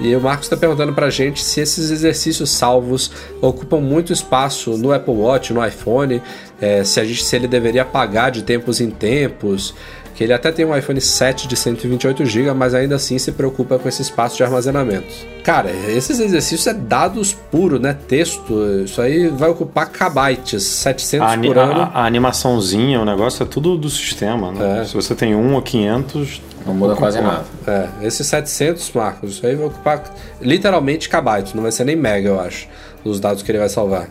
[0.00, 3.10] E o Marcos está perguntando pra gente se esses exercícios salvos
[3.40, 6.22] ocupam muito espaço no Apple Watch, no iPhone,
[6.60, 9.74] é, se, a gente, se ele deveria apagar de tempos em tempos,
[10.18, 13.78] que ele até tem um iPhone 7 de 128 GB, mas ainda assim se preocupa
[13.78, 15.06] com esse espaço de armazenamento.
[15.44, 17.96] Cara, esses exercícios é dados puro, né?
[18.08, 18.52] Texto,
[18.84, 21.82] isso aí vai ocupar kbytes, 700 A, por ano.
[21.82, 24.80] a- a animaçãozinha, o negócio é tudo do sistema, né?
[24.80, 24.84] É.
[24.86, 27.44] Se você tem um ou 500, Não muda quase nada.
[27.64, 30.02] É, esses 700, Marcos, isso aí vai ocupar
[30.42, 32.66] literalmente kbytes, não vai ser nem mega, eu acho,
[33.04, 34.08] os dados que ele vai salvar.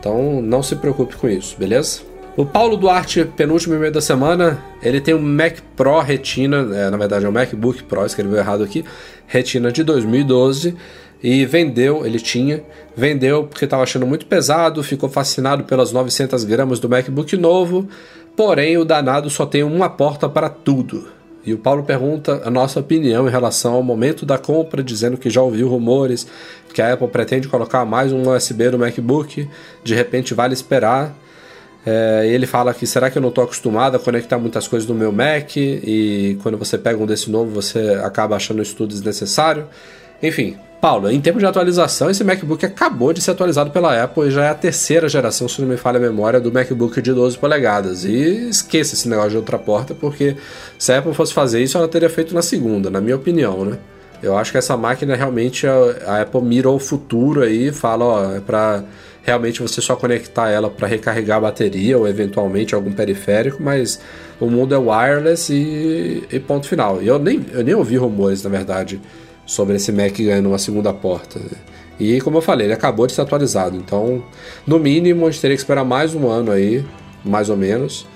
[0.00, 2.00] Então não se preocupe com isso, beleza?
[2.34, 6.96] O Paulo Duarte, penúltimo e-mail da semana, ele tem um Mac Pro Retina, é, na
[6.96, 8.82] verdade é um MacBook Pro, escreveu errado aqui,
[9.26, 10.74] Retina de 2012,
[11.22, 12.62] e vendeu, ele tinha,
[12.96, 17.86] vendeu porque estava achando muito pesado, ficou fascinado pelas 900 gramas do MacBook novo,
[18.34, 21.08] porém o danado só tem uma porta para tudo.
[21.44, 25.28] E o Paulo pergunta a nossa opinião em relação ao momento da compra, dizendo que
[25.28, 26.26] já ouviu rumores
[26.72, 29.46] que a Apple pretende colocar mais um USB no MacBook,
[29.84, 31.14] de repente vale esperar.
[31.84, 34.94] É, ele fala que será que eu não estou acostumado a conectar muitas coisas no
[34.94, 39.66] meu Mac e quando você pega um desse novo você acaba achando isso tudo desnecessário.
[40.22, 44.30] Enfim, Paulo, em termos de atualização, esse MacBook acabou de ser atualizado pela Apple e
[44.32, 47.38] já é a terceira geração, se não me falha a memória, do MacBook de 12
[47.38, 48.04] polegadas.
[48.04, 50.36] E esqueça esse negócio de outra porta, porque
[50.76, 53.78] se a Apple fosse fazer isso, ela teria feito na segunda, na minha opinião, né?
[54.20, 58.34] Eu acho que essa máquina realmente a, Apple mirou o futuro aí e fala, ó,
[58.34, 58.82] é para
[59.22, 64.00] realmente você só conectar ela para recarregar a bateria ou eventualmente algum periférico, mas
[64.40, 67.02] o mundo é wireless e, e ponto final.
[67.02, 69.00] E eu nem, eu nem ouvi rumores, na verdade,
[69.46, 71.40] sobre esse Mac ganhando uma segunda porta.
[71.98, 74.24] E como eu falei, ele acabou de ser atualizado, então
[74.66, 76.84] no mínimo a gente teria que esperar mais um ano aí,
[77.24, 78.06] mais ou menos.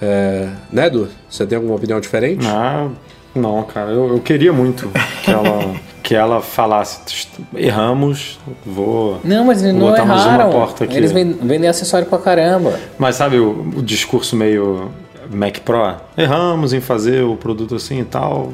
[0.00, 1.08] É, né, Edu?
[1.28, 2.46] Você tem alguma opinião diferente?
[2.46, 2.90] Ah,
[3.34, 3.90] não, cara.
[3.90, 4.90] Eu, eu queria muito
[5.22, 9.20] que ela, que ela falasse: erramos, vou.
[9.24, 10.44] Não, mas vou não botar mais erraram.
[10.50, 10.96] uma porta aqui.
[10.96, 12.78] Eles ven- vendem acessório pra caramba.
[12.98, 14.90] Mas sabe o, o discurso meio
[15.30, 15.96] Mac Pro?
[16.16, 18.52] Erramos em fazer o produto assim e tal.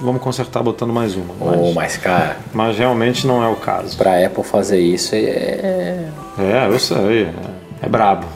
[0.00, 1.34] Vamos consertar botando mais uma.
[1.38, 3.98] Mas, Oh, mas, cara, mas realmente não é o caso.
[3.98, 6.04] pra Apple fazer isso é.
[6.38, 7.24] É, eu sei.
[7.24, 7.32] É,
[7.82, 8.26] é brabo.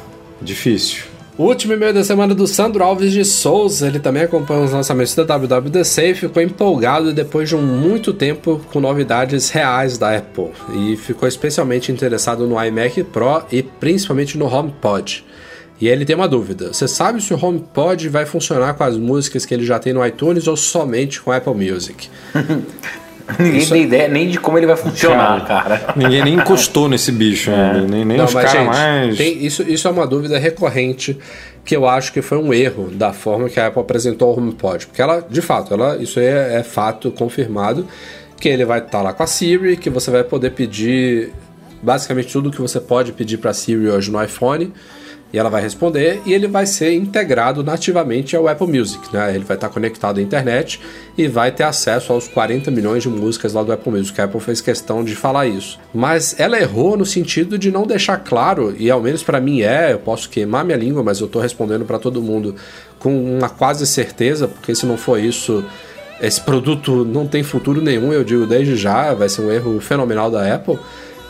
[0.43, 1.05] Difícil.
[1.37, 5.17] O último e-mail da semana do Sandro Alves de Souza, ele também acompanha os lançamentos
[5.17, 10.53] da WWDC e ficou empolgado depois de um muito tempo com novidades reais da Apple
[10.73, 15.25] e ficou especialmente interessado no iMac Pro e principalmente no HomePod.
[15.81, 19.45] E ele tem uma dúvida: você sabe se o HomePod vai funcionar com as músicas
[19.45, 22.09] que ele já tem no iTunes ou somente com Apple Music?
[23.39, 25.95] Ninguém tem ideia nem de como ele vai funcionar, cara.
[25.97, 27.81] Ninguém nem encostou nesse bicho ainda.
[27.81, 29.17] Nem, nem Não, os caras mais.
[29.17, 31.19] tem- isso, isso é uma dúvida recorrente
[31.65, 34.87] que eu acho que foi um erro da forma que a Apple apresentou o HomePod.
[34.87, 37.87] Porque ela, de fato, ela, isso aí é, é fato confirmado,
[38.39, 41.33] que ele vai estar lá com a Siri, que você vai poder pedir
[41.83, 44.73] basicamente tudo que você pode pedir para a Siri hoje no iPhone.
[45.35, 49.35] E ela vai responder e ele vai ser integrado nativamente ao Apple Music, né?
[49.35, 50.81] Ele vai estar conectado à internet
[51.19, 54.21] e vai ter acesso aos 40 milhões de músicas lá do Apple Music.
[54.21, 55.81] A Apple fez questão de falar isso.
[55.93, 59.93] Mas ela errou no sentido de não deixar claro, e ao menos para mim é,
[59.93, 62.55] eu posso queimar minha língua, mas eu tô respondendo para todo mundo
[63.01, 65.65] com uma quase certeza, porque se não for isso,
[66.23, 70.31] esse produto não tem futuro nenhum, eu digo desde já, vai ser um erro fenomenal
[70.31, 70.79] da Apple.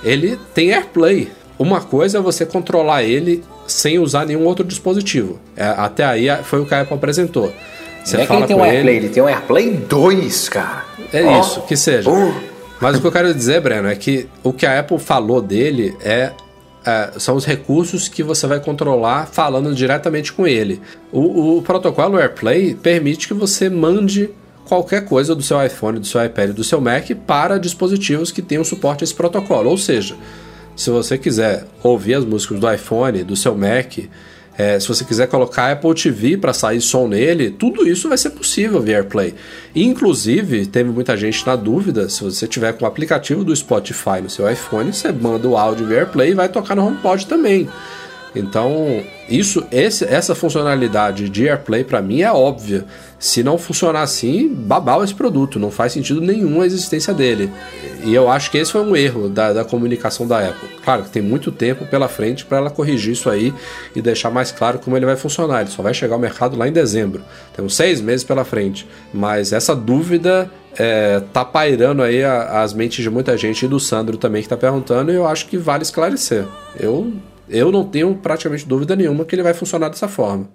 [0.05, 1.33] Ele tem AirPlay.
[1.59, 5.39] Uma coisa é você controlar ele sem usar nenhum outro dispositivo.
[5.57, 7.53] É, até aí foi o que a Apple apresentou.
[8.05, 10.85] Você é que ele fala tem um com AirPlay, ele tem um AirPlay 2, cara.
[11.13, 11.41] É Ó.
[11.41, 12.11] isso, que seja.
[12.11, 12.35] Uh.
[12.81, 15.97] Mas o que eu quero dizer, Breno, é que o que a Apple falou dele
[16.05, 16.33] é,
[16.85, 20.83] é, são os recursos que você vai controlar falando diretamente com ele.
[21.11, 24.29] O, o protocolo AirPlay permite que você mande
[24.67, 28.65] qualquer coisa do seu iPhone, do seu iPad, do seu Mac para dispositivos que tenham
[28.65, 29.71] suporte a esse protocolo.
[29.71, 30.15] Ou seja,
[30.77, 33.99] se você quiser ouvir as músicas do iPhone, do seu Mac,
[34.57, 38.31] é, se você quiser colocar Apple TV para sair som nele, tudo isso vai ser
[38.31, 39.35] possível via AirPlay.
[39.75, 44.31] Inclusive, teve muita gente na dúvida, se você tiver com o aplicativo do Spotify no
[44.31, 47.69] seu iPhone, você manda o áudio via AirPlay e vai tocar no HomePod também.
[48.35, 52.85] Então, isso, esse, essa funcionalidade de AirPlay para mim é óbvia.
[53.19, 57.51] Se não funcionar assim, babau esse produto, não faz sentido nenhum a existência dele.
[58.05, 60.69] E eu acho que esse foi um erro da, da comunicação da Apple.
[60.85, 63.55] Claro que tem muito tempo pela frente para ela corrigir isso aí
[63.97, 65.63] e deixar mais claro como ele vai funcionar.
[65.63, 67.23] Ele só vai chegar ao mercado lá em dezembro.
[67.57, 68.87] Temos seis meses pela frente.
[69.13, 74.17] Mas essa dúvida é, tá pairando aí as mentes de muita gente e do Sandro
[74.17, 76.45] também que tá perguntando e eu acho que vale esclarecer.
[76.79, 77.13] Eu
[77.49, 80.51] eu não tenho praticamente dúvida nenhuma que ele vai funcionar dessa forma.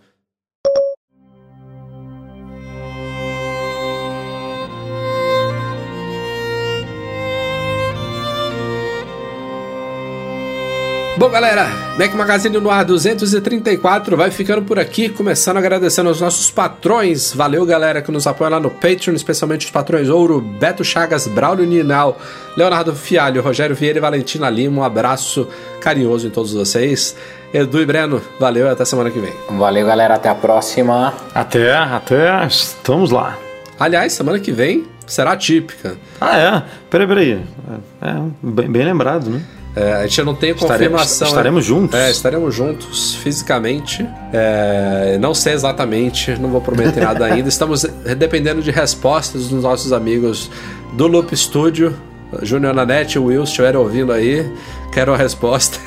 [11.20, 11.68] Bom, galera,
[11.98, 17.34] Mac Magazine no ar 234 vai ficando por aqui, começando agradecendo aos nossos patrões.
[17.34, 21.66] Valeu, galera, que nos apoia lá no Patreon, especialmente os patrões Ouro, Beto Chagas, Braulio
[21.66, 22.18] Ninal,
[22.56, 24.80] Leonardo Fialho, Rogério Vieira e Valentina Lima.
[24.80, 25.46] Um abraço
[25.82, 27.18] carinhoso em todos vocês.
[27.54, 29.34] Edu e Breno, valeu e até semana que vem.
[29.50, 30.16] Valeu, galera.
[30.16, 31.14] Até a próxima.
[31.36, 32.46] Até, até.
[32.48, 33.38] Estamos lá.
[33.78, 35.98] Aliás, semana que vem será típica.
[36.22, 36.64] Ah, é?
[36.90, 37.46] Peraí, peraí.
[38.02, 39.42] É, bem, bem lembrado, né?
[39.76, 41.28] É, a gente não tem confirmação.
[41.28, 42.00] Estaremos, estaremos juntos.
[42.00, 44.08] É, estaremos juntos fisicamente.
[44.34, 47.48] É, não sei exatamente, não vou prometer nada ainda.
[47.48, 47.84] Estamos
[48.18, 50.50] dependendo de respostas dos nossos amigos
[50.94, 51.96] do Loop Studio.
[52.44, 54.48] Júnior Nanete e Will, se estiverem ouvindo aí,
[54.92, 55.80] quero a resposta.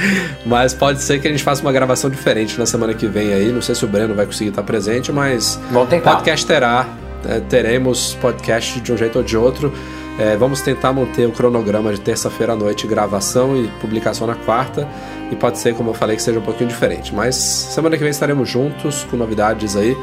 [0.46, 3.52] mas pode ser que a gente faça uma gravação diferente na semana que vem aí.
[3.52, 6.12] Não sei se o Breno vai conseguir estar presente, mas Vamos tentar.
[6.16, 6.88] podcast terá.
[7.28, 9.72] É, teremos podcast de um jeito ou de outro.
[10.20, 14.86] É, vamos tentar manter o cronograma de terça-feira à noite, gravação e publicação na quarta.
[15.32, 17.14] E pode ser, como eu falei, que seja um pouquinho diferente.
[17.14, 19.96] Mas semana que vem estaremos juntos com novidades aí.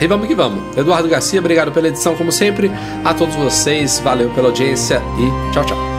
[0.00, 0.76] E vamos que vamos.
[0.76, 2.70] Eduardo Garcia, obrigado pela edição, como sempre.
[3.04, 5.91] A todos vocês, valeu pela audiência e tchau, tchau.